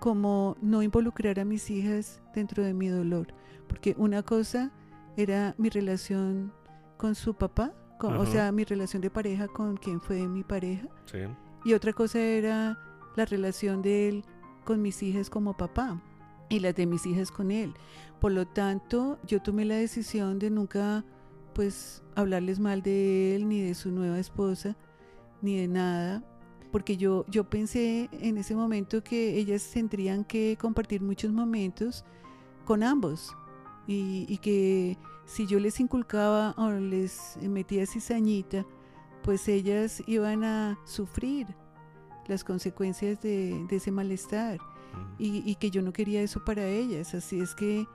como 0.00 0.56
no 0.62 0.82
involucrar 0.82 1.38
a 1.40 1.44
mis 1.44 1.70
hijas 1.70 2.22
dentro 2.34 2.62
de 2.64 2.72
mi 2.74 2.88
dolor, 2.88 3.28
porque 3.68 3.94
una 3.98 4.22
cosa 4.22 4.70
era 5.16 5.54
mi 5.58 5.68
relación 5.70 6.52
con 6.96 7.14
su 7.14 7.34
papá, 7.34 7.72
con- 7.98 8.16
o 8.16 8.26
sea, 8.26 8.52
mi 8.52 8.64
relación 8.64 9.00
de 9.02 9.10
pareja 9.10 9.48
con 9.48 9.76
quien 9.76 10.00
fue 10.00 10.26
mi 10.28 10.42
pareja, 10.44 10.86
Sí. 11.06 11.18
Y 11.64 11.72
otra 11.72 11.92
cosa 11.92 12.20
era 12.20 12.78
la 13.16 13.24
relación 13.24 13.82
de 13.82 14.08
él 14.08 14.24
con 14.64 14.82
mis 14.82 15.02
hijas 15.02 15.30
como 15.30 15.56
papá 15.56 16.00
y 16.48 16.60
las 16.60 16.74
de 16.74 16.86
mis 16.86 17.06
hijas 17.06 17.30
con 17.30 17.50
él. 17.50 17.74
Por 18.20 18.32
lo 18.32 18.46
tanto, 18.46 19.18
yo 19.26 19.42
tomé 19.42 19.64
la 19.64 19.76
decisión 19.76 20.38
de 20.38 20.50
nunca 20.50 21.04
pues 21.54 22.02
hablarles 22.16 22.58
mal 22.58 22.82
de 22.82 23.36
él 23.36 23.48
ni 23.48 23.62
de 23.62 23.74
su 23.74 23.90
nueva 23.90 24.18
esposa 24.18 24.76
ni 25.40 25.58
de 25.58 25.68
nada, 25.68 26.22
porque 26.72 26.96
yo 26.96 27.24
yo 27.28 27.44
pensé 27.44 28.08
en 28.12 28.38
ese 28.38 28.54
momento 28.54 29.04
que 29.04 29.36
ellas 29.36 29.70
tendrían 29.72 30.24
que 30.24 30.56
compartir 30.58 31.02
muchos 31.02 31.32
momentos 31.32 32.04
con 32.64 32.82
ambos 32.82 33.36
y, 33.86 34.24
y 34.28 34.38
que 34.38 34.96
si 35.26 35.46
yo 35.46 35.60
les 35.60 35.78
inculcaba 35.80 36.54
o 36.56 36.70
les 36.72 37.38
metía 37.42 37.86
cizañita, 37.86 38.64
pues 39.24 39.48
ellas 39.48 40.02
iban 40.06 40.44
a 40.44 40.78
sufrir 40.84 41.46
las 42.26 42.44
consecuencias 42.44 43.20
de, 43.22 43.66
de 43.68 43.76
ese 43.76 43.90
malestar 43.90 44.58
y, 45.18 45.42
y 45.50 45.56
que 45.56 45.70
yo 45.70 45.82
no 45.82 45.92
quería 45.92 46.22
eso 46.22 46.44
para 46.44 46.66
ellas. 46.66 47.14
Así 47.14 47.40
es 47.40 47.54
que 47.54 47.86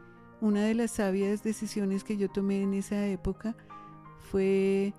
una 0.41 0.63
de 0.63 0.73
las 0.73 0.91
sabias 0.91 1.43
decisiones 1.43 2.03
que 2.03 2.17
yo 2.17 2.29
tomé 2.29 2.63
en 2.63 2.73
esa 2.73 3.05
época 3.07 3.55
fue 4.31 4.93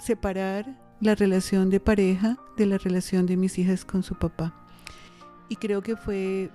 separar 0.00 0.80
la 1.00 1.14
relación 1.14 1.70
de 1.70 1.80
pareja 1.80 2.38
de 2.56 2.66
la 2.66 2.78
relación 2.78 3.26
de 3.26 3.36
mis 3.36 3.58
hijas 3.58 3.84
con 3.84 4.02
su 4.02 4.14
papá. 4.14 4.54
Y 5.48 5.56
creo 5.56 5.82
que 5.82 5.96
fue 5.96 6.50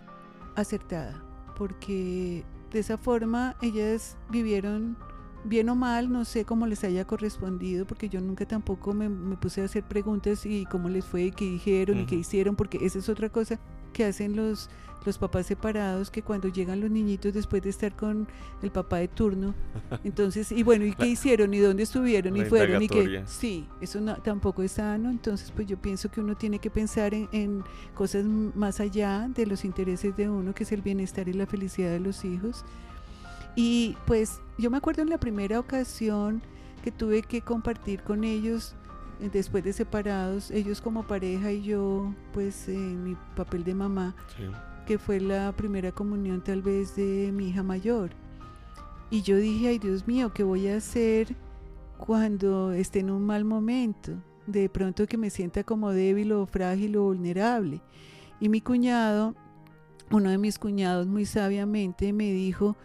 acertada, 0.56 1.22
porque 1.58 2.44
de 2.72 2.80
esa 2.80 2.98
forma 2.98 3.56
ellas 3.62 4.18
vivieron 4.30 4.98
bien 5.46 5.70
o 5.70 5.76
mal, 5.76 6.12
no 6.12 6.26
sé 6.26 6.46
cómo 6.46 6.68
les 6.68 6.84
haya 6.84 7.06
correspondido, 7.06 7.86
porque 7.88 8.10
yo 8.10 8.20
nunca 8.22 8.46
tampoco 8.46 8.94
me, 8.94 9.10
me 9.10 9.38
puse 9.38 9.62
a 9.62 9.66
hacer 9.66 9.84
preguntas 9.84 10.46
y 10.46 10.66
cómo 10.66 10.90
les 10.90 11.06
fue, 11.06 11.24
y 11.26 11.32
qué 11.32 11.46
dijeron 11.46 12.00
y 12.00 12.06
qué 12.06 12.16
hicieron, 12.16 12.56
porque 12.56 12.78
esa 12.86 13.00
es 13.00 13.08
otra 13.10 13.30
cosa 13.30 13.60
que 13.94 14.04
hacen 14.06 14.36
los, 14.36 14.70
los 15.06 15.18
papás 15.18 15.46
separados, 15.48 16.12
que 16.12 16.22
cuando 16.22 16.48
llegan 16.50 16.82
los 16.82 16.92
niñitos 16.92 17.34
después 17.34 17.64
de 17.64 17.70
estar 17.70 17.96
con 17.96 18.28
el 18.62 18.70
papá 18.70 18.98
de 18.98 19.08
turno, 19.08 19.56
entonces, 20.04 20.52
y 20.52 20.62
bueno, 20.62 20.86
¿y 20.86 20.94
qué 20.94 21.08
hicieron? 21.08 21.54
¿Y 21.54 21.60
dónde 21.60 21.84
estuvieron? 21.84 22.36
¿Y 22.36 22.42
fueron? 22.50 22.82
¿Y 22.84 22.88
qué? 22.90 22.96
Sí, 23.26 23.66
eso 23.82 24.02
no- 24.02 24.18
tampoco 24.18 24.62
es 24.62 24.74
sano, 24.74 25.10
entonces 25.10 25.52
pues 25.56 25.68
yo 25.68 25.78
pienso 25.82 26.12
que 26.12 26.20
uno 26.22 26.36
tiene 26.36 26.60
que 26.60 26.70
pensar 26.70 27.14
en, 27.14 27.30
en 27.32 27.64
cosas 27.96 28.26
más 28.26 28.80
allá 28.82 29.28
de 29.34 29.46
los 29.46 29.64
intereses 29.66 30.16
de 30.18 30.30
uno, 30.30 30.54
que 30.54 30.64
es 30.64 30.72
el 30.74 30.82
bienestar 30.82 31.28
y 31.30 31.34
la 31.34 31.46
felicidad 31.48 31.92
de 31.92 32.00
los 32.02 32.26
hijos. 32.26 32.66
Y 33.62 33.98
pues 34.08 34.40
yo 34.58 34.70
me 34.72 34.78
acuerdo 34.78 35.02
en 35.02 35.10
la 35.10 35.18
primera 35.18 35.60
ocasión 35.60 36.42
que 36.82 36.92
tuve 36.94 37.22
que 37.24 37.42
compartir 37.42 38.02
con 38.04 38.24
ellos, 38.24 38.74
eh, 39.20 39.30
después 39.34 39.66
de 39.66 39.74
separados, 39.74 40.50
ellos 40.50 40.80
como 40.80 41.04
pareja 41.06 41.52
y 41.52 41.62
yo, 41.64 42.14
pues 42.34 42.70
en 42.70 43.04
mi 43.04 43.18
papel 43.36 43.66
de 43.66 43.76
mamá, 43.76 44.16
Sí. 44.38 44.44
que 44.88 44.98
fue 44.98 45.20
la 45.20 45.52
primera 45.52 45.92
comunión 45.92 46.42
tal 46.42 46.62
vez 46.62 46.96
de 46.96 47.32
mi 47.34 47.50
hija 47.50 47.62
mayor. 47.62 48.12
Y 49.10 49.24
yo 49.24 49.36
dije, 49.36 49.68
ay 49.68 49.78
Dios 49.80 50.08
mío, 50.08 50.32
¿qué 50.34 50.44
voy 50.44 50.70
a 50.70 50.78
hacer 50.78 51.36
cuando 51.98 52.72
esté 52.72 53.00
en 53.00 53.10
un 53.12 53.26
mal 53.26 53.44
momento? 53.44 54.14
De 54.48 54.70
pronto 54.70 55.06
que 55.06 55.18
me 55.18 55.30
sienta 55.30 55.66
como 55.66 55.92
débil 55.92 56.32
o 56.32 56.46
frágil 56.46 56.96
o 56.96 57.04
vulnerable. 57.04 57.82
Y 58.40 58.48
mi 58.48 58.62
cuñado, 58.62 59.36
uno 60.12 60.30
de 60.30 60.38
mis 60.38 60.58
cuñados 60.58 61.08
muy 61.08 61.26
sabiamente 61.26 62.14
me 62.14 62.32
dijo, 62.32 62.78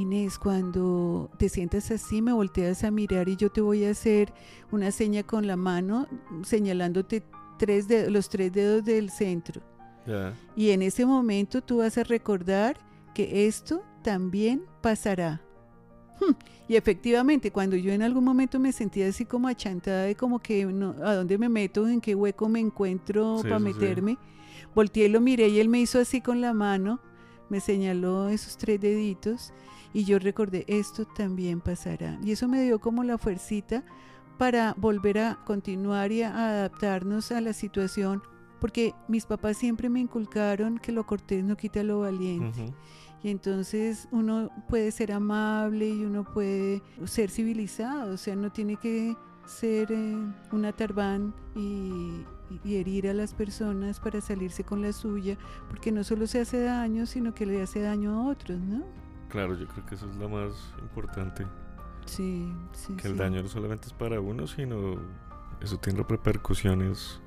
Inés, 0.00 0.38
cuando 0.38 1.30
te 1.38 1.48
sientas 1.48 1.90
así, 1.90 2.20
me 2.20 2.32
volteas 2.34 2.84
a 2.84 2.90
mirar 2.90 3.28
y 3.30 3.36
yo 3.36 3.50
te 3.50 3.62
voy 3.62 3.84
a 3.86 3.90
hacer 3.90 4.32
una 4.70 4.90
seña 4.90 5.22
con 5.22 5.46
la 5.46 5.56
mano 5.56 6.06
señalándote 6.42 7.22
tres 7.58 7.88
de- 7.88 8.10
los 8.10 8.28
tres 8.28 8.52
dedos 8.52 8.84
del 8.84 9.08
centro. 9.10 9.62
Y 10.54 10.70
en 10.70 10.82
ese 10.82 11.04
momento 11.06 11.62
tú 11.62 11.78
vas 11.78 11.96
a 11.98 12.04
recordar 12.04 12.76
que 13.14 13.46
esto 13.46 13.82
también 14.02 14.62
pasará. 14.82 15.40
Y 16.68 16.74
efectivamente, 16.74 17.52
cuando 17.52 17.76
yo 17.76 17.92
en 17.92 18.02
algún 18.02 18.24
momento 18.24 18.58
me 18.58 18.72
sentía 18.72 19.06
así 19.08 19.24
como 19.24 19.46
achantada 19.46 20.02
de 20.02 20.16
como 20.16 20.40
que 20.40 20.64
no, 20.66 20.96
a 21.04 21.14
dónde 21.14 21.38
me 21.38 21.48
meto, 21.48 21.86
en 21.86 22.00
qué 22.00 22.12
hueco 22.16 22.48
me 22.48 22.58
encuentro 22.58 23.36
Sí, 23.38 23.44
para 23.44 23.60
sí, 23.60 23.66
sí. 23.66 23.72
meterme, 23.72 24.18
volteé 24.74 25.06
y 25.06 25.08
lo 25.08 25.20
miré 25.20 25.46
y 25.48 25.60
él 25.60 25.68
me 25.68 25.78
hizo 25.80 26.00
así 26.00 26.20
con 26.20 26.40
la 26.40 26.52
mano, 26.52 26.98
me 27.48 27.60
señaló 27.60 28.28
esos 28.28 28.56
tres 28.58 28.80
deditos 28.80 29.52
Y 29.92 30.04
yo 30.04 30.18
recordé, 30.18 30.64
esto 30.68 31.04
también 31.04 31.60
pasará. 31.60 32.18
Y 32.22 32.32
eso 32.32 32.48
me 32.48 32.62
dio 32.62 32.80
como 32.80 33.04
la 33.04 33.18
fuercita 33.18 33.84
para 34.38 34.74
volver 34.76 35.18
a 35.18 35.38
continuar 35.44 36.12
y 36.12 36.22
a 36.22 36.48
adaptarnos 36.50 37.32
a 37.32 37.40
la 37.40 37.52
situación, 37.52 38.22
porque 38.60 38.94
mis 39.08 39.26
papás 39.26 39.56
siempre 39.56 39.88
me 39.88 40.00
inculcaron 40.00 40.78
que 40.78 40.92
lo 40.92 41.06
cortés 41.06 41.44
no 41.44 41.56
quita 41.56 41.82
lo 41.82 42.00
valiente. 42.00 42.74
Y 43.22 43.30
entonces 43.30 44.08
uno 44.12 44.50
puede 44.68 44.90
ser 44.90 45.12
amable 45.12 45.88
y 45.88 46.04
uno 46.04 46.24
puede 46.24 46.82
ser 47.06 47.30
civilizado, 47.30 48.14
o 48.14 48.16
sea, 48.16 48.36
no 48.36 48.52
tiene 48.52 48.76
que 48.76 49.16
ser 49.46 49.90
eh, 49.90 50.16
una 50.52 50.72
tarbán 50.72 51.34
y, 51.54 52.24
y, 52.64 52.76
herir 52.76 53.08
a 53.08 53.14
las 53.14 53.32
personas 53.32 54.00
para 54.00 54.20
salirse 54.20 54.64
con 54.64 54.82
la 54.82 54.92
suya, 54.92 55.38
porque 55.68 55.92
no 55.92 56.04
solo 56.04 56.26
se 56.26 56.40
hace 56.40 56.60
daño, 56.62 57.06
sino 57.06 57.32
que 57.32 57.46
le 57.46 57.62
hace 57.62 57.80
daño 57.80 58.12
a 58.12 58.28
otros, 58.28 58.58
¿no? 58.58 58.84
Claro, 59.28 59.54
yo 59.54 59.66
creo 59.66 59.84
que 59.86 59.94
eso 59.94 60.08
es 60.08 60.16
lo 60.16 60.28
más 60.28 60.52
importante. 60.80 61.46
Sí, 62.06 62.52
sí. 62.72 62.94
Que 62.94 63.08
el 63.08 63.16
daño 63.16 63.42
no 63.42 63.48
solamente 63.48 63.88
es 63.88 63.92
para 63.92 64.20
uno, 64.20 64.46
sino 64.46 64.96
eso 65.60 65.78
tiene 65.78 66.02
repercusiones. 66.08 67.20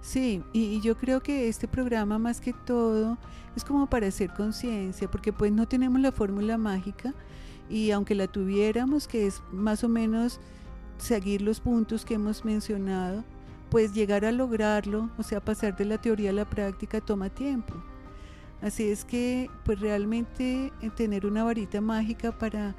Sí, 0.00 0.42
y, 0.52 0.80
yo 0.80 0.96
creo 0.96 1.20
que 1.20 1.48
este 1.48 1.66
programa 1.66 2.18
más 2.18 2.40
que 2.40 2.52
todo 2.52 3.18
es 3.56 3.64
como 3.64 3.90
para 3.90 4.06
hacer 4.06 4.32
conciencia, 4.32 5.10
porque 5.10 5.32
pues 5.32 5.52
no 5.52 5.66
tenemos 5.66 6.00
la 6.00 6.12
fórmula 6.12 6.56
mágica 6.56 7.14
y 7.68 7.90
aunque 7.90 8.14
la 8.14 8.28
tuviéramos, 8.28 9.08
que 9.08 9.26
es 9.26 9.42
más 9.52 9.82
o 9.82 9.88
menos 9.88 10.40
seguir 10.98 11.42
los 11.42 11.60
puntos 11.60 12.04
que 12.04 12.14
hemos 12.14 12.44
mencionado, 12.44 13.24
pues 13.70 13.92
llegar 13.92 14.24
a 14.24 14.32
lograrlo, 14.32 15.10
o 15.18 15.22
sea, 15.22 15.40
pasar 15.40 15.76
de 15.76 15.84
la 15.84 15.98
teoría 15.98 16.30
a 16.30 16.32
la 16.32 16.48
práctica 16.48 17.00
toma 17.00 17.28
tiempo. 17.28 17.74
Así 18.60 18.88
es 18.88 19.04
que, 19.04 19.50
pues 19.64 19.80
realmente 19.80 20.72
eh, 20.82 20.90
tener 20.96 21.26
una 21.26 21.44
varita 21.44 21.80
mágica 21.80 22.32
para 22.36 22.74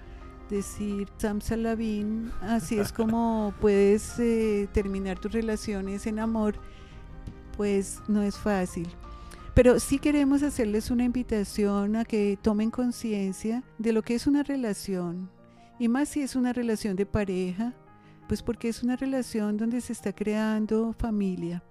decir 0.49 1.07
Sam 1.17 1.41
Salavín, 1.41 2.31
así 2.41 2.79
es 2.79 2.91
como 2.91 3.53
puedes 3.61 4.19
eh, 4.19 4.67
terminar 4.73 5.19
tus 5.19 5.31
relaciones 5.31 6.05
en 6.07 6.19
amor, 6.19 6.55
pues 7.55 8.01
no 8.07 8.23
es 8.23 8.37
fácil. 8.37 8.87
Pero 9.53 9.79
sí 9.79 9.99
queremos 9.99 10.43
hacerles 10.43 10.91
una 10.91 11.03
invitación 11.03 11.95
a 11.95 12.05
que 12.05 12.37
tomen 12.41 12.71
conciencia 12.71 13.63
de 13.77 13.93
lo 13.93 14.01
que 14.01 14.15
es 14.15 14.27
una 14.27 14.43
relación, 14.43 15.29
y 15.79 15.87
más 15.87 16.09
si 16.09 16.21
es 16.21 16.35
una 16.35 16.51
relación 16.51 16.95
de 16.97 17.05
pareja, 17.05 17.73
pues 18.27 18.43
porque 18.43 18.69
es 18.69 18.83
una 18.83 18.95
relación 18.95 19.57
donde 19.57 19.81
se 19.81 19.93
está 19.93 20.13
creando 20.13 20.93
familia. 20.93 21.63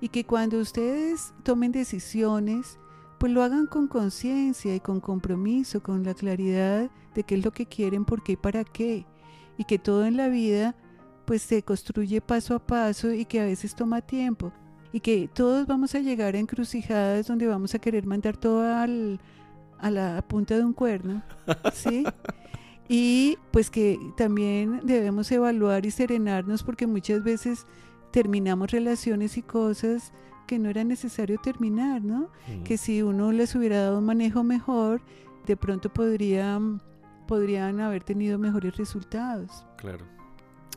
Y 0.00 0.08
que 0.08 0.24
cuando 0.24 0.58
ustedes 0.58 1.32
tomen 1.42 1.72
decisiones, 1.72 2.78
pues 3.20 3.34
lo 3.34 3.42
hagan 3.42 3.66
con 3.66 3.86
conciencia 3.86 4.74
y 4.74 4.80
con 4.80 4.98
compromiso, 4.98 5.82
con 5.82 6.04
la 6.04 6.14
claridad 6.14 6.90
de 7.14 7.22
qué 7.22 7.34
es 7.34 7.44
lo 7.44 7.50
que 7.50 7.66
quieren, 7.66 8.06
por 8.06 8.22
qué 8.22 8.32
y 8.32 8.36
para 8.36 8.64
qué. 8.64 9.04
Y 9.58 9.64
que 9.64 9.78
todo 9.78 10.06
en 10.06 10.16
la 10.16 10.28
vida 10.28 10.74
pues 11.26 11.42
se 11.42 11.62
construye 11.62 12.22
paso 12.22 12.54
a 12.54 12.66
paso 12.66 13.12
y 13.12 13.26
que 13.26 13.40
a 13.40 13.44
veces 13.44 13.74
toma 13.74 14.00
tiempo. 14.00 14.54
Y 14.90 15.00
que 15.00 15.28
todos 15.28 15.66
vamos 15.66 15.94
a 15.94 15.98
llegar 15.98 16.34
a 16.34 16.38
encrucijadas 16.38 17.26
donde 17.26 17.46
vamos 17.46 17.74
a 17.74 17.78
querer 17.78 18.06
mandar 18.06 18.38
todo 18.38 18.66
al, 18.66 19.20
a 19.78 19.90
la 19.90 20.22
punta 20.26 20.56
de 20.56 20.64
un 20.64 20.72
cuerno. 20.72 21.22
¿Sí? 21.74 22.04
Y 22.92 23.38
pues 23.52 23.70
que 23.70 24.00
también 24.16 24.80
debemos 24.82 25.30
evaluar 25.30 25.86
y 25.86 25.92
serenarnos 25.92 26.64
porque 26.64 26.88
muchas 26.88 27.22
veces 27.22 27.64
terminamos 28.10 28.72
relaciones 28.72 29.36
y 29.36 29.42
cosas 29.42 30.12
que 30.50 30.58
no 30.58 30.68
era 30.68 30.82
necesario 30.82 31.38
terminar, 31.38 32.02
¿no? 32.02 32.28
Mm. 32.48 32.64
Que 32.64 32.76
si 32.76 33.02
uno 33.02 33.30
les 33.30 33.54
hubiera 33.54 33.82
dado 33.82 33.98
un 33.98 34.04
manejo 34.04 34.42
mejor, 34.42 35.00
de 35.46 35.56
pronto 35.56 35.90
podrían, 35.90 36.82
podrían 37.28 37.78
haber 37.78 38.02
tenido 38.02 38.36
mejores 38.36 38.76
resultados. 38.76 39.64
Claro. 39.76 40.04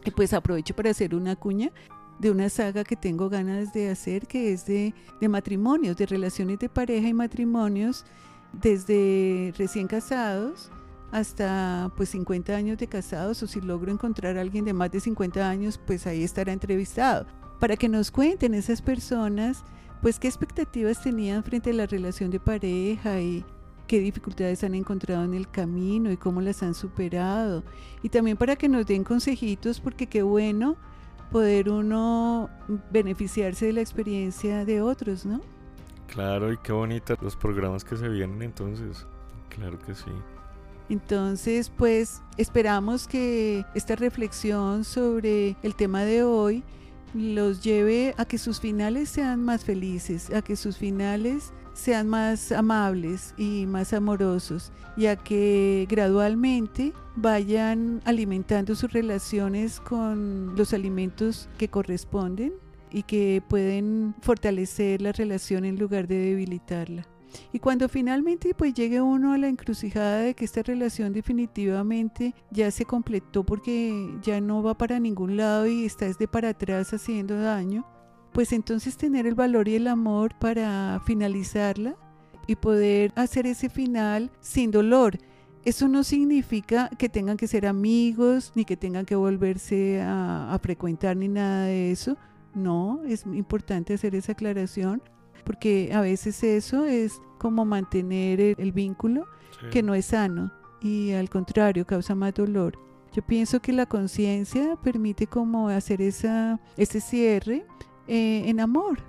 Y 0.05 0.11
pues 0.11 0.31
aprovecho 0.31 0.75
para 0.75 0.91
hacer 0.91 1.15
una 1.15 1.35
cuña 1.35 1.71
de 2.19 2.29
una 2.29 2.49
saga 2.49 2.83
que 2.83 2.95
tengo 2.95 3.29
ganas 3.29 3.73
de 3.73 3.89
hacer, 3.89 4.27
que 4.27 4.53
es 4.53 4.67
de, 4.67 4.93
de 5.19 5.27
matrimonios, 5.27 5.97
de 5.97 6.05
relaciones 6.05 6.59
de 6.59 6.69
pareja 6.69 7.07
y 7.07 7.13
matrimonios, 7.15 8.05
desde 8.51 9.55
recién 9.57 9.87
casados 9.87 10.69
hasta 11.11 11.91
pues 11.97 12.09
50 12.09 12.55
años 12.55 12.77
de 12.77 12.85
casados 12.85 13.41
o 13.41 13.47
si 13.47 13.59
logro 13.59 13.91
encontrar 13.91 14.37
a 14.37 14.41
alguien 14.41 14.65
de 14.65 14.73
más 14.73 14.91
de 14.91 14.99
50 14.99 15.49
años, 15.49 15.79
pues 15.83 16.05
ahí 16.05 16.23
estará 16.23 16.53
entrevistado 16.53 17.25
para 17.63 17.77
que 17.77 17.87
nos 17.87 18.11
cuenten 18.11 18.55
esas 18.55 18.81
personas, 18.81 19.63
pues 20.01 20.19
qué 20.19 20.27
expectativas 20.27 21.01
tenían 21.01 21.45
frente 21.45 21.69
a 21.69 21.73
la 21.73 21.85
relación 21.85 22.29
de 22.29 22.37
pareja 22.37 23.21
y 23.21 23.45
qué 23.87 24.01
dificultades 24.01 24.65
han 24.65 24.75
encontrado 24.75 25.23
en 25.23 25.33
el 25.33 25.49
camino 25.49 26.11
y 26.11 26.17
cómo 26.17 26.41
las 26.41 26.61
han 26.61 26.73
superado. 26.73 27.63
Y 28.01 28.09
también 28.09 28.35
para 28.35 28.57
que 28.57 28.67
nos 28.67 28.85
den 28.85 29.05
consejitos, 29.05 29.79
porque 29.79 30.07
qué 30.07 30.23
bueno 30.23 30.75
poder 31.31 31.69
uno 31.69 32.49
beneficiarse 32.91 33.67
de 33.67 33.71
la 33.71 33.79
experiencia 33.79 34.65
de 34.65 34.81
otros, 34.81 35.25
¿no? 35.25 35.39
Claro, 36.07 36.51
y 36.51 36.57
qué 36.57 36.73
bonitas 36.73 37.17
los 37.21 37.37
programas 37.37 37.85
que 37.85 37.95
se 37.95 38.09
vienen 38.09 38.41
entonces. 38.41 39.07
Claro 39.47 39.79
que 39.79 39.95
sí. 39.95 40.11
Entonces, 40.89 41.69
pues 41.69 42.21
esperamos 42.35 43.07
que 43.07 43.63
esta 43.73 43.95
reflexión 43.95 44.83
sobre 44.83 45.55
el 45.63 45.75
tema 45.75 46.03
de 46.03 46.23
hoy 46.23 46.61
los 47.13 47.63
lleve 47.63 48.13
a 48.17 48.25
que 48.25 48.37
sus 48.37 48.59
finales 48.59 49.09
sean 49.09 49.43
más 49.43 49.63
felices, 49.63 50.29
a 50.31 50.41
que 50.41 50.55
sus 50.55 50.77
finales 50.77 51.53
sean 51.73 52.07
más 52.07 52.51
amables 52.51 53.33
y 53.37 53.65
más 53.65 53.93
amorosos 53.93 54.71
y 54.95 55.07
a 55.07 55.15
que 55.15 55.87
gradualmente 55.89 56.93
vayan 57.15 58.01
alimentando 58.05 58.75
sus 58.75 58.91
relaciones 58.91 59.79
con 59.79 60.55
los 60.55 60.73
alimentos 60.73 61.49
que 61.57 61.69
corresponden 61.69 62.53
y 62.91 63.03
que 63.03 63.41
pueden 63.47 64.13
fortalecer 64.21 65.01
la 65.01 65.11
relación 65.11 65.65
en 65.65 65.79
lugar 65.79 66.07
de 66.07 66.17
debilitarla. 66.17 67.07
Y 67.51 67.59
cuando 67.59 67.89
finalmente 67.89 68.53
pues 68.53 68.73
llegue 68.73 69.01
uno 69.01 69.33
a 69.33 69.37
la 69.37 69.47
encrucijada 69.47 70.19
de 70.19 70.33
que 70.33 70.45
esta 70.45 70.63
relación 70.63 71.13
definitivamente 71.13 72.33
ya 72.51 72.71
se 72.71 72.85
completó 72.85 73.43
porque 73.43 74.17
ya 74.21 74.41
no 74.41 74.63
va 74.63 74.77
para 74.77 74.99
ningún 74.99 75.37
lado 75.37 75.67
y 75.67 75.85
está 75.85 76.05
desde 76.05 76.27
para 76.27 76.49
atrás 76.49 76.93
haciendo 76.93 77.39
daño, 77.39 77.85
pues 78.31 78.51
entonces 78.51 78.97
tener 78.97 79.27
el 79.27 79.35
valor 79.35 79.67
y 79.67 79.75
el 79.75 79.87
amor 79.87 80.33
para 80.39 81.01
finalizarla 81.05 81.95
y 82.47 82.55
poder 82.55 83.11
hacer 83.15 83.47
ese 83.47 83.69
final 83.69 84.31
sin 84.39 84.71
dolor. 84.71 85.17
Eso 85.65 85.87
no 85.87 86.03
significa 86.03 86.89
que 86.97 87.07
tengan 87.07 87.37
que 87.37 87.47
ser 87.47 87.65
amigos, 87.65 88.51
ni 88.53 88.65
que 88.65 88.75
tengan 88.75 89.05
que 89.05 89.15
volverse 89.15 90.01
a, 90.01 90.53
a 90.53 90.59
frecuentar, 90.59 91.15
ni 91.15 91.29
nada 91.29 91.67
de 91.67 91.91
eso. 91.91 92.17
No, 92.53 93.01
es 93.05 93.25
importante 93.25 93.93
hacer 93.93 94.13
esa 94.13 94.33
aclaración 94.33 95.01
porque 95.43 95.91
a 95.93 96.01
veces 96.01 96.43
eso 96.43 96.85
es 96.85 97.21
como 97.37 97.65
mantener 97.65 98.39
el, 98.39 98.71
vínculo 98.71 99.27
que 99.71 99.83
no 99.83 99.93
es 99.93 100.07
sano 100.07 100.51
y 100.81 101.11
al 101.11 101.29
contrario 101.29 101.85
causa 101.85 102.15
más 102.15 102.33
dolor. 102.33 102.77
Yo 103.13 103.21
pienso 103.21 103.61
que 103.61 103.73
la 103.73 103.85
conciencia 103.85 104.75
permite 104.83 105.27
como 105.27 105.69
hacer 105.69 106.01
esa, 106.01 106.59
ese 106.77 106.99
cierre 106.99 107.65
eh, 108.07 108.43
en 108.45 108.59
amor, 108.59 108.99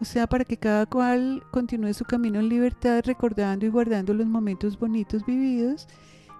o 0.00 0.04
sea, 0.04 0.26
para 0.26 0.44
que 0.44 0.56
cada 0.56 0.86
cual 0.86 1.42
continúe 1.50 1.92
su 1.92 2.04
camino 2.04 2.40
en 2.40 2.48
libertad, 2.48 3.02
recordando 3.04 3.66
y 3.66 3.68
guardando 3.68 4.14
los 4.14 4.26
momentos 4.26 4.78
bonitos 4.78 5.24
vividos 5.26 5.86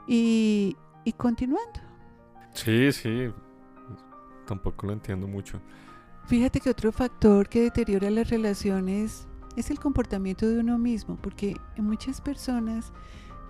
y, 0.09 0.77
y 1.05 1.13
continuando. 1.13 1.81
Sí, 2.55 2.91
sí, 2.91 3.31
tampoco 4.47 4.87
lo 4.87 4.95
entiendo 4.95 5.29
mucho. 5.29 5.61
Fíjate 6.27 6.61
que 6.61 6.71
otro 6.71 6.91
factor 6.91 7.49
que 7.49 7.63
deteriora 7.63 8.11
las 8.11 8.31
relaciones 8.31 9.27
es 9.57 9.71
el 9.71 9.79
comportamiento 9.79 10.49
de 10.49 10.61
uno 10.61 10.79
mismo, 10.79 11.19
porque 11.21 11.57
muchas 11.77 12.21
personas 12.21 12.93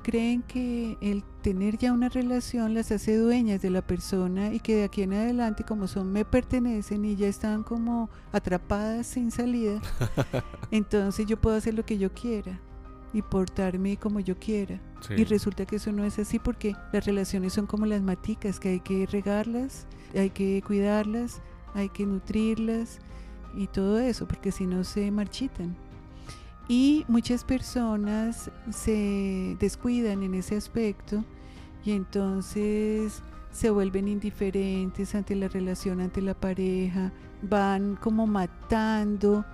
creen 0.03 0.43
que 0.43 0.97
el 1.01 1.23
tener 1.43 1.77
ya 1.77 1.93
una 1.93 2.09
relación 2.09 2.75
las 2.75 2.91
hace 2.91 3.17
dueñas 3.17 3.61
de 3.63 3.71
la 3.71 3.83
persona 3.83 4.53
y 4.53 4.61
que 4.61 4.77
de 4.77 4.85
aquí 4.85 5.03
en 5.03 5.13
adelante 5.13 5.65
como 5.65 5.89
son 5.89 6.11
me 6.11 6.25
pertenecen 6.25 7.05
y 7.05 7.17
ya 7.17 7.29
están 7.29 7.63
como 7.63 8.09
atrapadas 8.33 9.07
sin 9.07 9.31
salida, 9.31 9.81
entonces 10.71 11.27
yo 11.27 11.39
puedo 11.39 11.57
hacer 11.57 11.75
lo 11.75 11.85
que 11.85 11.99
yo 11.99 12.13
quiera 12.13 12.59
y 13.13 13.23
portarme 13.23 13.97
como 13.97 14.21
yo 14.21 14.39
quiera. 14.39 14.81
Y 15.17 15.25
resulta 15.25 15.67
que 15.67 15.77
eso 15.77 15.93
no 15.93 16.05
es 16.05 16.19
así 16.19 16.39
porque 16.39 16.77
las 16.93 17.05
relaciones 17.05 17.55
son 17.55 17.67
como 17.67 17.87
las 17.87 18.03
maticas, 18.03 18.61
que 18.61 18.69
hay 18.69 18.81
que 18.81 19.07
regarlas, 19.07 19.87
hay 20.15 20.31
que 20.31 20.63
cuidarlas, 20.65 21.41
hay 21.75 21.89
que 21.89 22.07
nutrirlas 22.07 22.99
y 23.55 23.67
todo 23.67 23.99
eso, 23.99 24.29
porque 24.29 24.53
si 24.53 24.67
no 24.67 24.85
se 24.85 25.11
marchitan. 25.11 25.75
Y 26.71 27.05
muchas 27.09 27.43
personas 27.43 28.49
se 28.71 29.57
descuidan 29.59 30.23
en 30.23 30.35
ese 30.35 30.55
aspecto 30.55 31.25
y 31.85 31.91
entonces 31.91 33.25
se 33.51 33.71
vuelven 33.71 34.07
indiferentes 34.07 35.17
ante 35.17 35.35
la 35.35 35.49
relación, 35.49 36.01
ante 36.01 36.23
la 36.23 36.35
pareja, 36.35 37.13
van 37.43 37.97
como 37.97 38.29
matando 38.29 39.45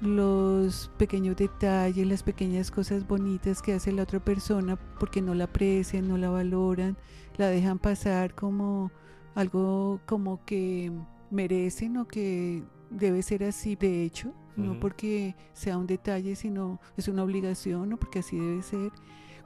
los 0.00 0.92
pequeños 0.96 1.34
detalles, 1.34 2.06
las 2.06 2.22
pequeñas 2.22 2.70
cosas 2.70 3.04
bonitas 3.04 3.62
que 3.62 3.72
hace 3.72 3.90
la 3.90 4.04
otra 4.04 4.20
persona 4.24 4.76
porque 5.00 5.22
no 5.22 5.34
la 5.34 5.46
aprecian, 5.46 6.06
no 6.06 6.18
la 6.18 6.30
valoran, 6.30 6.96
la 7.36 7.48
dejan 7.48 7.80
pasar 7.80 8.36
como 8.36 8.92
algo 9.34 10.00
como 10.06 10.44
que 10.44 10.92
merecen 11.32 11.96
o 11.96 12.06
que 12.06 12.62
debe 12.90 13.24
ser 13.24 13.42
así. 13.42 13.74
De 13.74 14.04
hecho, 14.04 14.32
no 14.56 14.78
porque 14.78 15.36
sea 15.52 15.78
un 15.78 15.86
detalle, 15.86 16.36
sino 16.36 16.80
es 16.96 17.08
una 17.08 17.22
obligación 17.22 17.92
o 17.92 17.96
porque 17.96 18.20
así 18.20 18.38
debe 18.38 18.62
ser. 18.62 18.92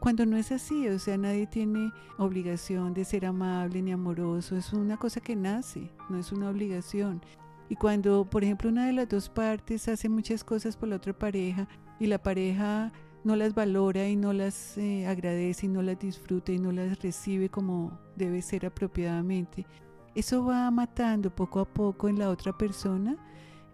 Cuando 0.00 0.26
no 0.26 0.36
es 0.36 0.52
así, 0.52 0.88
o 0.88 0.98
sea, 0.98 1.16
nadie 1.16 1.46
tiene 1.46 1.92
obligación 2.18 2.92
de 2.92 3.04
ser 3.04 3.26
amable 3.26 3.80
ni 3.80 3.92
amoroso, 3.92 4.56
es 4.56 4.72
una 4.72 4.96
cosa 4.96 5.20
que 5.20 5.36
nace, 5.36 5.90
no 6.10 6.18
es 6.18 6.32
una 6.32 6.50
obligación. 6.50 7.22
Y 7.68 7.76
cuando, 7.76 8.28
por 8.28 8.44
ejemplo, 8.44 8.68
una 8.68 8.86
de 8.86 8.92
las 8.92 9.08
dos 9.08 9.28
partes 9.28 9.88
hace 9.88 10.08
muchas 10.08 10.44
cosas 10.44 10.76
por 10.76 10.88
la 10.88 10.96
otra 10.96 11.12
pareja 11.12 11.66
y 11.98 12.06
la 12.06 12.22
pareja 12.22 12.92
no 13.24 13.36
las 13.36 13.54
valora 13.54 14.06
y 14.06 14.16
no 14.16 14.34
las 14.34 14.76
eh, 14.76 15.06
agradece 15.06 15.66
y 15.66 15.70
no 15.70 15.82
las 15.82 15.98
disfruta 15.98 16.52
y 16.52 16.58
no 16.58 16.70
las 16.70 17.00
recibe 17.00 17.48
como 17.48 17.98
debe 18.16 18.42
ser 18.42 18.66
apropiadamente, 18.66 19.66
eso 20.14 20.44
va 20.44 20.70
matando 20.70 21.34
poco 21.34 21.60
a 21.60 21.64
poco 21.64 22.08
en 22.08 22.18
la 22.18 22.30
otra 22.30 22.56
persona 22.56 23.16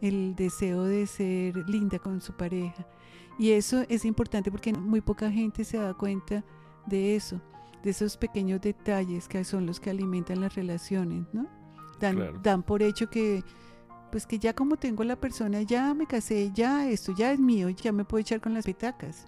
el 0.01 0.35
deseo 0.35 0.85
de 0.85 1.07
ser 1.07 1.57
linda 1.69 1.99
con 1.99 2.21
su 2.21 2.33
pareja. 2.37 2.87
Y 3.39 3.51
eso 3.53 3.85
es 3.89 4.05
importante 4.05 4.51
porque 4.51 4.73
muy 4.73 5.01
poca 5.01 5.31
gente 5.31 5.65
se 5.65 5.79
da 5.79 5.95
cuenta 5.95 6.45
de 6.87 7.17
eso, 7.17 7.41
de 7.83 7.91
esos 7.91 8.17
pequeños 8.17 8.61
detalles 8.61 9.29
que 9.29 9.45
son 9.45 9.67
los 9.67 9.81
que 9.81 9.91
alimentan 9.91 10.41
las 10.41 10.55
relaciones, 10.55 11.27
¿no? 11.33 11.47
Dan, 12.01 12.43
dan 12.43 12.63
por 12.63 12.83
hecho 12.83 13.11
que 13.11 13.43
pues 14.11 14.27
que 14.27 14.39
ya 14.39 14.55
como 14.55 14.77
tengo 14.77 15.05
la 15.05 15.17
persona, 15.17 15.63
ya 15.63 15.95
me 15.95 16.07
casé, 16.07 16.51
ya 16.53 16.89
esto 16.89 17.15
ya 17.15 17.33
es 17.33 17.39
mío, 17.39 17.69
ya 17.71 17.93
me 17.93 18.05
puedo 18.05 18.21
echar 18.21 18.41
con 18.41 18.55
las 18.55 18.65
petacas. 18.65 19.27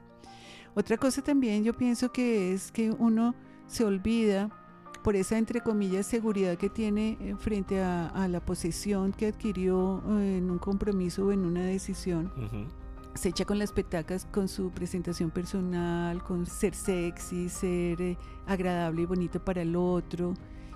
Otra 0.75 0.97
cosa 0.97 1.23
también 1.23 1.65
yo 1.65 1.75
pienso 1.75 2.13
que 2.13 2.53
es 2.53 2.73
que 2.73 2.91
uno 2.91 3.35
se 3.67 3.85
olvida 3.85 4.51
por 5.03 5.17
esa 5.17 5.37
entre 5.37 5.61
comillas 5.61 6.07
seguridad 6.07 6.57
que 6.57 6.71
tiene 6.71 7.17
eh, 7.21 7.35
frente 7.39 7.83
a, 7.83 8.29
la 8.29 8.41
posesión 8.41 9.13
que 9.13 9.27
adquirió 9.27 10.03
eh, 10.19 10.39
en 10.39 10.51
un 10.51 10.59
compromiso 10.59 11.27
o 11.27 11.33
en 11.33 11.45
una 11.45 11.65
decisión. 11.65 12.33
Se 13.15 13.29
echa 13.29 13.45
con 13.45 13.59
las 13.59 13.73
petacas 13.73 14.27
con 14.31 14.49
su 14.49 14.71
presentación 14.71 15.31
personal, 15.31 16.23
con 16.23 16.47
ser 16.47 16.75
sexy, 16.75 17.49
ser 17.49 18.01
eh, 18.01 18.17
agradable 18.47 19.03
y 19.03 19.07
bonito 19.07 19.45
para 19.45 19.63
el 19.63 19.77
otro. 19.77 20.35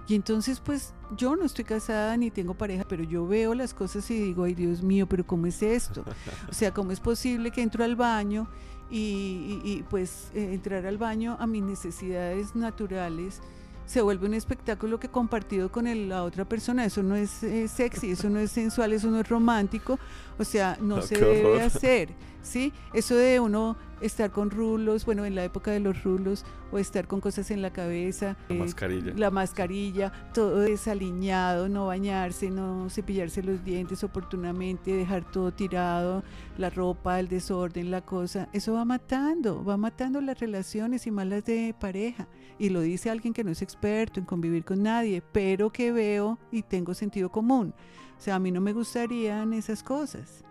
Y 0.09 0.15
entonces 0.15 0.61
pues 0.61 0.93
yo 1.17 1.35
no 1.35 1.45
estoy 1.45 1.65
casada 1.65 2.17
ni 2.17 2.31
tengo 2.31 2.55
pareja, 2.55 2.85
pero 2.87 3.03
yo 3.03 3.27
veo 3.27 3.55
las 3.55 3.75
cosas 3.75 4.09
y 4.11 4.19
digo, 4.19 4.45
ay 4.45 4.55
Dios 4.55 4.83
mío, 4.83 5.07
pero 5.09 5.27
¿cómo 5.27 5.47
es 5.47 5.62
esto? 5.62 6.05
O 6.51 6.53
sea, 6.53 6.73
¿cómo 6.73 6.93
es 6.93 7.01
posible 7.01 7.51
que 7.51 7.62
entro 7.62 7.85
al 7.85 7.97
baño 7.97 8.49
y, 8.89 9.83
pues 9.91 10.31
eh, 10.35 10.55
entrar 10.55 10.87
al 10.87 10.99
baño 10.99 11.37
a 11.41 11.47
mis 11.47 11.62
necesidades 11.62 12.55
naturales? 12.55 13.41
Se 13.87 14.03
vuelve 14.03 14.27
un 14.27 14.35
espectáculo 14.35 14.99
que 14.99 15.09
compartido 15.09 15.70
con 15.70 15.87
la 16.09 16.25
otra 16.25 16.44
persona, 16.44 16.85
eso 16.85 17.03
no 17.03 17.14
es 17.14 17.42
eh, 17.42 17.68
sexy, 17.68 18.11
eso 18.11 18.29
no 18.29 18.40
es 18.40 18.51
sensual, 18.51 18.92
eso 18.92 19.11
no 19.11 19.20
es 19.20 19.29
romántico, 19.29 19.99
o 20.38 20.44
sea, 20.44 20.77
no, 20.81 21.01
se 21.03 21.16
debe 21.16 21.62
hacer, 21.62 22.11
¿sí? 22.42 22.72
Eso 22.92 23.14
de 23.14 23.40
uno 23.40 23.77
estar 24.01 24.31
con 24.31 24.51
rulos, 24.51 25.05
bueno, 25.05 25.25
en 25.25 25.35
la 25.35 25.45
época 25.45 25.71
de 25.71 25.81
los 25.81 26.03
rulos, 26.03 26.45
o 26.73 26.79
estar 26.79 27.07
con 27.07 27.21
cosas 27.21 27.51
en 27.51 27.63
la 27.63 27.73
cabeza. 27.73 28.37
La 28.49 28.55
eh, 28.55 28.59
mascarilla. 28.59 29.13
La 29.17 29.31
mascarilla, 29.31 30.13
todo 30.35 30.61
desaliñado, 30.61 31.69
no 31.69 31.87
bañarse, 31.87 32.51
no 32.51 32.89
cepillarse 32.91 33.43
los 33.43 33.65
dientes 33.65 34.05
oportunamente, 34.05 34.93
dejar 34.93 35.31
todo 35.31 35.53
tirado, 35.53 36.23
la 36.59 36.71
ropa, 36.71 37.21
el 37.21 37.29
desorden, 37.29 37.91
la 37.91 38.03
cosa. 38.03 38.49
Eso 38.53 38.75
va 38.75 38.85
matando, 38.85 39.65
va 39.65 39.77
matando 39.77 40.21
las 40.21 40.39
relaciones 40.39 41.07
y 41.07 41.11
malas 41.11 41.45
de 41.45 41.75
pareja. 41.79 42.29
Y 42.59 42.71
lo 42.71 42.81
dice 42.81 43.11
alguien 43.11 43.35
que 43.35 43.45
no 43.45 43.51
es 43.51 43.63
experto 43.63 44.21
en 44.21 44.27
convivir 44.27 44.65
con 44.65 44.83
nadie, 44.83 45.23
pero 45.33 45.71
que 45.71 45.93
veo 45.93 46.39
y 46.51 46.63
tengo 46.63 46.95
sentido 46.95 47.31
común. 47.31 47.75
O 48.19 48.21
sea, 48.21 48.37
a 48.37 48.39
mí 48.39 48.51
no 48.51 48.61
me 48.61 48.73
gustarían 48.73 49.53
esas 49.53 49.83
cosas. 49.83 50.43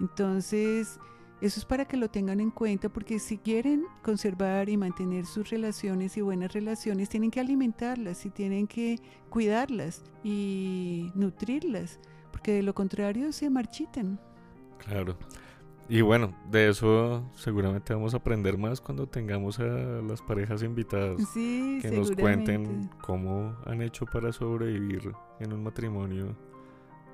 Entonces, 0.00 0.98
eso 1.40 1.60
es 1.60 1.66
para 1.66 1.84
que 1.84 1.96
lo 1.96 2.08
tengan 2.08 2.40
en 2.40 2.50
cuenta 2.50 2.88
porque 2.88 3.18
si 3.18 3.38
quieren 3.38 3.84
conservar 4.02 4.68
y 4.68 4.76
mantener 4.76 5.26
sus 5.26 5.50
relaciones 5.50 6.16
y 6.16 6.22
buenas 6.22 6.52
relaciones, 6.52 7.08
tienen 7.08 7.30
que 7.30 7.40
alimentarlas 7.40 8.24
y 8.24 8.30
tienen 8.30 8.66
que 8.66 8.98
cuidarlas 9.28 10.02
y 10.24 11.10
nutrirlas, 11.14 12.00
porque 12.32 12.52
de 12.52 12.62
lo 12.62 12.74
contrario 12.74 13.32
se 13.32 13.50
marchitan. 13.50 14.18
Claro. 14.78 15.16
Y 15.88 16.00
bueno, 16.00 16.34
de 16.50 16.68
eso 16.68 17.30
seguramente 17.36 17.94
vamos 17.94 18.14
a 18.14 18.16
aprender 18.16 18.58
más 18.58 18.80
cuando 18.80 19.06
tengamos 19.06 19.60
a 19.60 19.64
las 19.64 20.20
parejas 20.20 20.62
invitadas. 20.62 21.20
Sí, 21.32 21.78
que 21.80 21.90
nos 21.90 22.10
cuenten 22.10 22.90
cómo 23.02 23.54
han 23.64 23.82
hecho 23.82 24.04
para 24.06 24.32
sobrevivir 24.32 25.12
en 25.38 25.52
un 25.52 25.62
matrimonio 25.62 26.34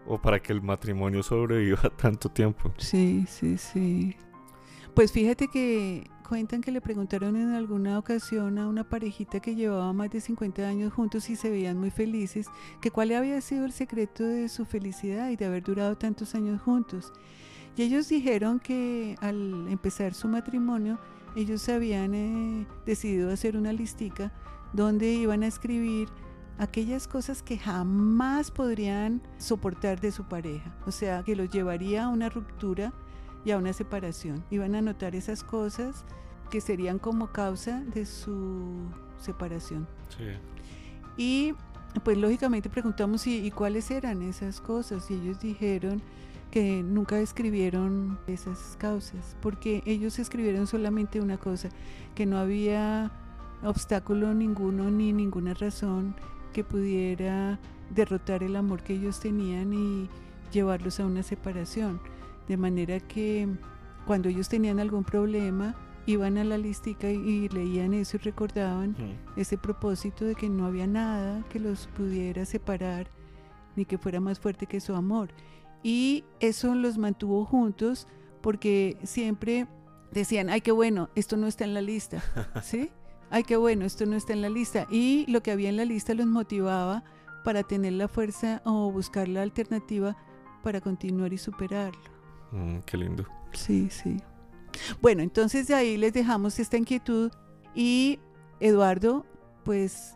o 0.06 0.20
para 0.20 0.40
que 0.40 0.52
el 0.52 0.62
matrimonio 0.62 1.22
sobreviva 1.22 1.90
tanto 1.96 2.28
tiempo. 2.28 2.72
Sí, 2.78 3.24
sí, 3.28 3.58
sí. 3.58 4.16
Pues 4.94 5.10
fíjate 5.12 5.48
que 5.48 6.10
cuentan 6.28 6.60
que 6.60 6.72
le 6.72 6.80
preguntaron 6.80 7.36
en 7.36 7.52
alguna 7.52 7.98
ocasión 7.98 8.58
a 8.58 8.66
una 8.66 8.88
parejita 8.88 9.40
que 9.40 9.54
llevaba 9.54 9.92
más 9.92 10.10
de 10.10 10.20
50 10.20 10.66
años 10.66 10.92
juntos 10.92 11.28
y 11.30 11.36
se 11.36 11.50
veían 11.50 11.78
muy 11.78 11.90
felices, 11.90 12.46
que 12.80 12.90
cuál 12.90 13.12
había 13.12 13.40
sido 13.40 13.64
el 13.64 13.72
secreto 13.72 14.24
de 14.24 14.48
su 14.48 14.64
felicidad 14.64 15.30
y 15.30 15.36
de 15.36 15.44
haber 15.44 15.62
durado 15.62 15.96
tantos 15.96 16.34
años 16.34 16.60
juntos. 16.62 17.12
Y 17.76 17.82
ellos 17.82 18.08
dijeron 18.08 18.60
que 18.60 19.16
al 19.20 19.66
empezar 19.68 20.14
su 20.14 20.28
matrimonio, 20.28 20.98
ellos 21.36 21.68
habían 21.68 22.14
eh, 22.14 22.66
decidido 22.84 23.30
hacer 23.30 23.56
una 23.56 23.72
listica 23.72 24.32
donde 24.72 25.12
iban 25.12 25.42
a 25.42 25.46
escribir 25.46 26.08
aquellas 26.58 27.08
cosas 27.08 27.42
que 27.42 27.58
jamás 27.58 28.50
podrían 28.50 29.20
soportar 29.38 30.00
de 30.00 30.12
su 30.12 30.24
pareja, 30.24 30.74
o 30.86 30.90
sea, 30.90 31.22
que 31.22 31.36
los 31.36 31.50
llevaría 31.50 32.04
a 32.04 32.08
una 32.08 32.28
ruptura 32.28 32.92
y 33.44 33.50
a 33.50 33.58
una 33.58 33.72
separación. 33.72 34.44
Iban 34.50 34.74
a 34.74 34.82
notar 34.82 35.14
esas 35.16 35.42
cosas 35.42 36.04
que 36.50 36.60
serían 36.60 36.98
como 36.98 37.32
causa 37.32 37.82
de 37.94 38.06
su 38.06 38.86
separación. 39.18 39.88
Sí. 40.16 40.24
Y 41.16 41.54
pues 42.00 42.16
lógicamente 42.16 42.70
preguntamos 42.70 43.26
y, 43.26 43.50
cuáles 43.50 43.90
eran 43.90 44.22
esas 44.22 44.60
cosas 44.60 45.10
y 45.10 45.14
ellos 45.14 45.40
dijeron 45.40 46.02
que 46.50 46.82
nunca 46.82 47.18
escribieron 47.18 48.18
esas 48.26 48.76
causas, 48.78 49.36
porque 49.40 49.82
ellos 49.86 50.18
escribieron 50.18 50.66
solamente 50.66 51.20
una 51.20 51.38
cosa, 51.38 51.70
que 52.14 52.26
no 52.26 52.36
había 52.38 53.10
obstáculo 53.62 54.34
ninguno 54.34 54.90
ni 54.90 55.12
ninguna 55.12 55.54
razón 55.54 56.14
que 56.52 56.64
pudiera 56.64 57.58
derrotar 57.94 58.42
el 58.42 58.56
amor 58.56 58.82
que 58.82 58.94
ellos 58.94 59.20
tenían 59.20 59.72
y 59.72 60.08
llevarlos 60.52 61.00
a 61.00 61.06
una 61.06 61.22
separación. 61.22 62.00
De 62.48 62.56
manera 62.56 63.00
que 63.00 63.48
cuando 64.06 64.28
ellos 64.28 64.48
tenían 64.48 64.80
algún 64.80 65.04
problema, 65.04 65.74
iban 66.06 66.38
a 66.38 66.44
la 66.44 66.58
listica 66.58 67.10
y, 67.10 67.48
leían 67.48 67.94
eso 67.94 68.16
y 68.16 68.20
recordaban 68.20 68.96
ese 69.36 69.56
propósito 69.56 70.24
de 70.24 70.34
que 70.34 70.48
no 70.48 70.66
había 70.66 70.86
nada 70.86 71.44
que 71.48 71.60
los 71.60 71.86
pudiera 71.88 72.44
separar 72.44 73.08
ni 73.76 73.84
que 73.84 73.98
fuera 73.98 74.20
más 74.20 74.40
fuerte 74.40 74.66
que 74.66 74.80
su 74.80 74.94
amor. 74.94 75.30
Y 75.82 76.24
eso 76.40 76.74
los 76.74 76.98
mantuvo 76.98 77.44
juntos 77.44 78.06
porque 78.40 78.98
siempre 79.04 79.66
decían, 80.12 80.50
ay, 80.50 80.60
qué 80.60 80.72
bueno, 80.72 81.08
esto 81.14 81.36
no 81.36 81.46
está 81.46 81.64
en 81.64 81.74
la 81.74 81.80
lista, 81.80 82.22
¿sí? 82.62 82.90
Ay, 83.32 83.44
qué 83.44 83.56
bueno, 83.56 83.84
esto 83.84 84.06
no 84.06 84.14
está 84.14 84.35
en 84.35 84.42
la 84.42 84.50
lista. 84.50 84.87
Y 84.90 85.24
lo 85.26 85.42
que 85.42 85.50
había 85.50 85.70
en 85.70 85.76
la 85.76 85.85
lista 85.85 86.14
los 86.14 86.26
motivaba 86.26 87.02
para 87.42 87.64
tener 87.64 87.94
la 87.94 88.06
fuerza 88.06 88.62
o 88.64 88.92
buscar 88.92 89.26
la 89.26 89.42
alternativa 89.42 90.16
para 90.62 90.80
continuar 90.80 91.33
y 91.33 91.38
superarlo. 91.38 92.00
Mm, 92.52 92.78
qué 92.80 92.96
lindo. 92.98 93.26
Sí, 93.52 93.88
sí. 93.90 94.18
Bueno, 95.00 95.22
entonces 95.22 95.66
de 95.66 95.74
ahí 95.74 95.96
les 95.96 96.12
dejamos 96.12 96.58
esta 96.58 96.76
inquietud 96.76 97.33
y 97.74 98.20
Eduardo, 98.60 99.26
pues 99.64 100.14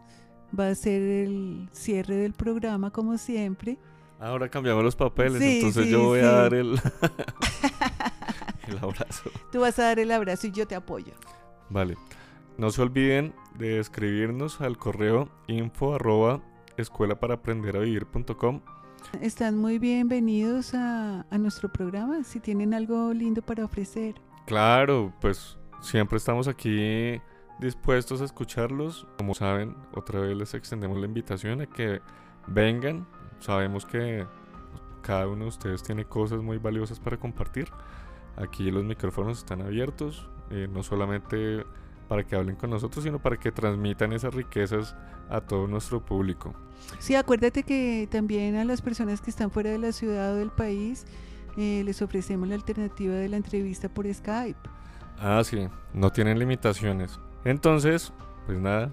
va 0.58 0.68
a 0.68 0.74
ser 0.74 1.02
el 1.02 1.68
cierre 1.72 2.16
del 2.16 2.34
programa 2.34 2.90
como 2.90 3.18
siempre. 3.18 3.78
Ahora 4.20 4.48
cambiamos 4.48 4.84
los 4.84 4.94
papeles, 4.94 5.40
entonces 5.42 5.88
yo 5.88 6.04
voy 6.04 6.20
a 6.20 6.30
dar 6.30 6.54
el, 6.54 6.78
el 8.68 8.78
abrazo. 8.78 9.30
Tú 9.50 9.60
vas 9.60 9.78
a 9.78 9.84
dar 9.84 9.98
el 9.98 10.10
abrazo 10.12 10.46
y 10.46 10.52
yo 10.52 10.66
te 10.66 10.74
apoyo. 10.74 11.12
Vale. 11.70 11.96
No 12.58 12.70
se 12.70 12.80
olviden 12.80 13.34
de 13.58 13.78
escribirnos 13.78 14.62
al 14.62 14.78
correo 14.78 15.28
info 15.46 15.94
arroba 15.94 16.40
escuela 16.78 17.20
para 17.20 17.34
aprender 17.34 17.76
a 17.76 17.80
vivir.com. 17.80 18.62
Están 19.20 19.58
muy 19.58 19.78
bienvenidos 19.78 20.72
a, 20.72 21.26
a 21.28 21.38
nuestro 21.38 21.70
programa 21.70 22.24
si 22.24 22.40
tienen 22.40 22.72
algo 22.72 23.12
lindo 23.12 23.42
para 23.42 23.62
ofrecer. 23.62 24.14
Claro, 24.46 25.12
pues 25.20 25.58
siempre 25.82 26.16
estamos 26.16 26.48
aquí 26.48 27.20
dispuestos 27.58 28.22
a 28.22 28.24
escucharlos. 28.24 29.06
Como 29.18 29.34
saben, 29.34 29.76
otra 29.92 30.20
vez 30.20 30.34
les 30.34 30.54
extendemos 30.54 30.98
la 30.98 31.04
invitación 31.04 31.60
a 31.60 31.66
que 31.66 32.00
vengan. 32.46 33.06
Sabemos 33.38 33.84
que 33.84 34.26
cada 35.02 35.28
uno 35.28 35.44
de 35.44 35.48
ustedes 35.50 35.82
tiene 35.82 36.06
cosas 36.06 36.40
muy 36.40 36.56
valiosas 36.56 37.00
para 37.00 37.18
compartir. 37.18 37.68
Aquí 38.36 38.70
los 38.70 38.82
micrófonos 38.82 39.38
están 39.38 39.60
abiertos, 39.60 40.30
eh, 40.48 40.68
no 40.72 40.82
solamente 40.82 41.64
para 42.08 42.24
que 42.24 42.36
hablen 42.36 42.56
con 42.56 42.70
nosotros, 42.70 43.04
sino 43.04 43.18
para 43.18 43.36
que 43.36 43.52
transmitan 43.52 44.12
esas 44.12 44.34
riquezas 44.34 44.94
a 45.28 45.40
todo 45.40 45.66
nuestro 45.66 46.04
público. 46.04 46.54
Sí, 46.98 47.14
acuérdate 47.14 47.62
que 47.62 48.08
también 48.10 48.56
a 48.56 48.64
las 48.64 48.82
personas 48.82 49.20
que 49.20 49.30
están 49.30 49.50
fuera 49.50 49.70
de 49.70 49.78
la 49.78 49.92
ciudad 49.92 50.34
o 50.34 50.36
del 50.36 50.50
país 50.50 51.06
eh, 51.56 51.82
les 51.84 52.02
ofrecemos 52.02 52.48
la 52.48 52.54
alternativa 52.54 53.14
de 53.14 53.28
la 53.28 53.36
entrevista 53.36 53.88
por 53.88 54.12
Skype. 54.12 54.58
Ah, 55.18 55.42
sí, 55.44 55.68
no 55.94 56.12
tienen 56.12 56.38
limitaciones. 56.38 57.18
Entonces, 57.44 58.12
pues 58.44 58.58
nada, 58.58 58.90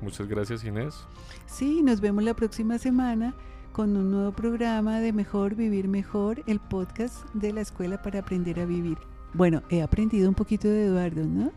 muchas 0.00 0.26
gracias 0.28 0.64
Inés. 0.64 1.06
Sí, 1.46 1.82
nos 1.82 2.00
vemos 2.00 2.22
la 2.22 2.34
próxima 2.34 2.78
semana 2.78 3.34
con 3.72 3.96
un 3.96 4.10
nuevo 4.10 4.32
programa 4.32 5.00
de 5.00 5.12
Mejor 5.12 5.54
Vivir 5.54 5.88
Mejor, 5.88 6.42
el 6.46 6.60
podcast 6.60 7.28
de 7.34 7.52
la 7.52 7.60
Escuela 7.60 8.00
para 8.00 8.20
Aprender 8.20 8.60
a 8.60 8.64
Vivir. 8.64 8.98
Bueno, 9.34 9.62
he 9.68 9.82
aprendido 9.82 10.28
un 10.28 10.34
poquito 10.34 10.68
de 10.68 10.86
Eduardo, 10.86 11.24
¿no? 11.24 11.52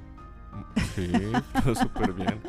Sí, 0.95 1.11
súper 1.75 2.13
bien. 2.13 2.41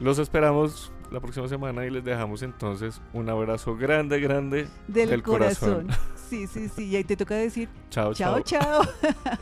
Los 0.00 0.18
esperamos 0.18 0.92
la 1.10 1.20
próxima 1.20 1.48
semana 1.48 1.86
y 1.86 1.90
les 1.90 2.04
dejamos 2.04 2.42
entonces 2.42 3.00
un 3.12 3.28
abrazo 3.28 3.76
grande, 3.76 4.20
grande 4.20 4.68
del, 4.88 5.22
corazón. 5.22 5.88
Sí, 6.28 6.46
sí, 6.46 6.68
sí. 6.68 6.86
Y 6.86 6.96
ahí 6.96 7.04
te 7.04 7.16
toca 7.16 7.34
decir 7.34 7.68
chao, 7.90 8.14
chao. 8.14 8.40
Chao, 8.40 8.82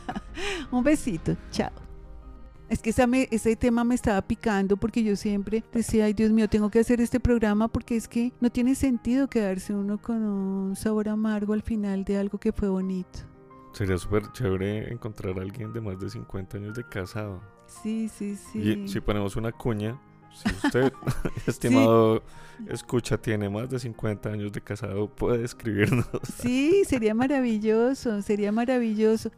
un 0.71 0.83
besito. 0.83 1.37
Chao. 1.51 1.71
Es 2.71 2.81
que 2.81 2.93
ese 3.31 3.55
tema 3.57 3.83
me 3.83 3.95
estaba 3.95 4.21
picando 4.21 4.77
porque 4.77 5.03
yo 5.03 5.17
siempre 5.17 5.61
decía, 5.73 6.05
ay 6.05 6.13
Dios 6.13 6.31
mío, 6.31 6.47
tengo 6.47 6.69
que 6.69 6.79
hacer 6.79 7.01
este 7.01 7.19
programa 7.19 7.67
porque 7.67 7.97
es 7.97 8.07
que 8.07 8.31
no 8.39 8.49
tiene 8.49 8.75
sentido 8.75 9.27
quedarse 9.27 9.73
uno 9.73 10.01
con 10.01 10.23
un 10.23 10.75
sabor 10.77 11.09
amargo 11.09 11.51
al 11.51 11.63
final 11.63 12.05
de 12.05 12.17
algo 12.17 12.37
que 12.37 12.53
fue 12.53 12.69
bonito. 12.69 13.19
Sería 13.73 13.97
súper 13.97 14.23
chévere 14.31 14.89
encontrar 14.89 15.37
a 15.37 15.41
alguien 15.41 15.73
de 15.73 15.81
más 15.81 15.99
de 15.99 16.09
50 16.09 16.57
años 16.57 16.73
de 16.73 16.85
casado. 16.85 17.41
Sí, 17.81 18.09
sí, 18.09 18.35
sí. 18.35 18.59
Y 18.59 18.87
si 18.87 18.99
ponemos 18.99 19.35
una 19.35 19.51
cuña, 19.51 19.99
si 20.33 20.49
usted, 20.65 20.91
estimado 21.47 22.23
escucha, 22.67 23.17
tiene 23.17 23.49
más 23.49 23.69
de 23.69 23.79
50 23.79 24.29
años 24.29 24.51
de 24.51 24.61
casado, 24.61 25.07
puede 25.07 25.43
escribirnos. 25.43 26.07
Sí, 26.37 26.83
sería 26.85 27.13
maravilloso, 27.13 28.21
sería 28.21 28.51
maravilloso. 28.51 29.31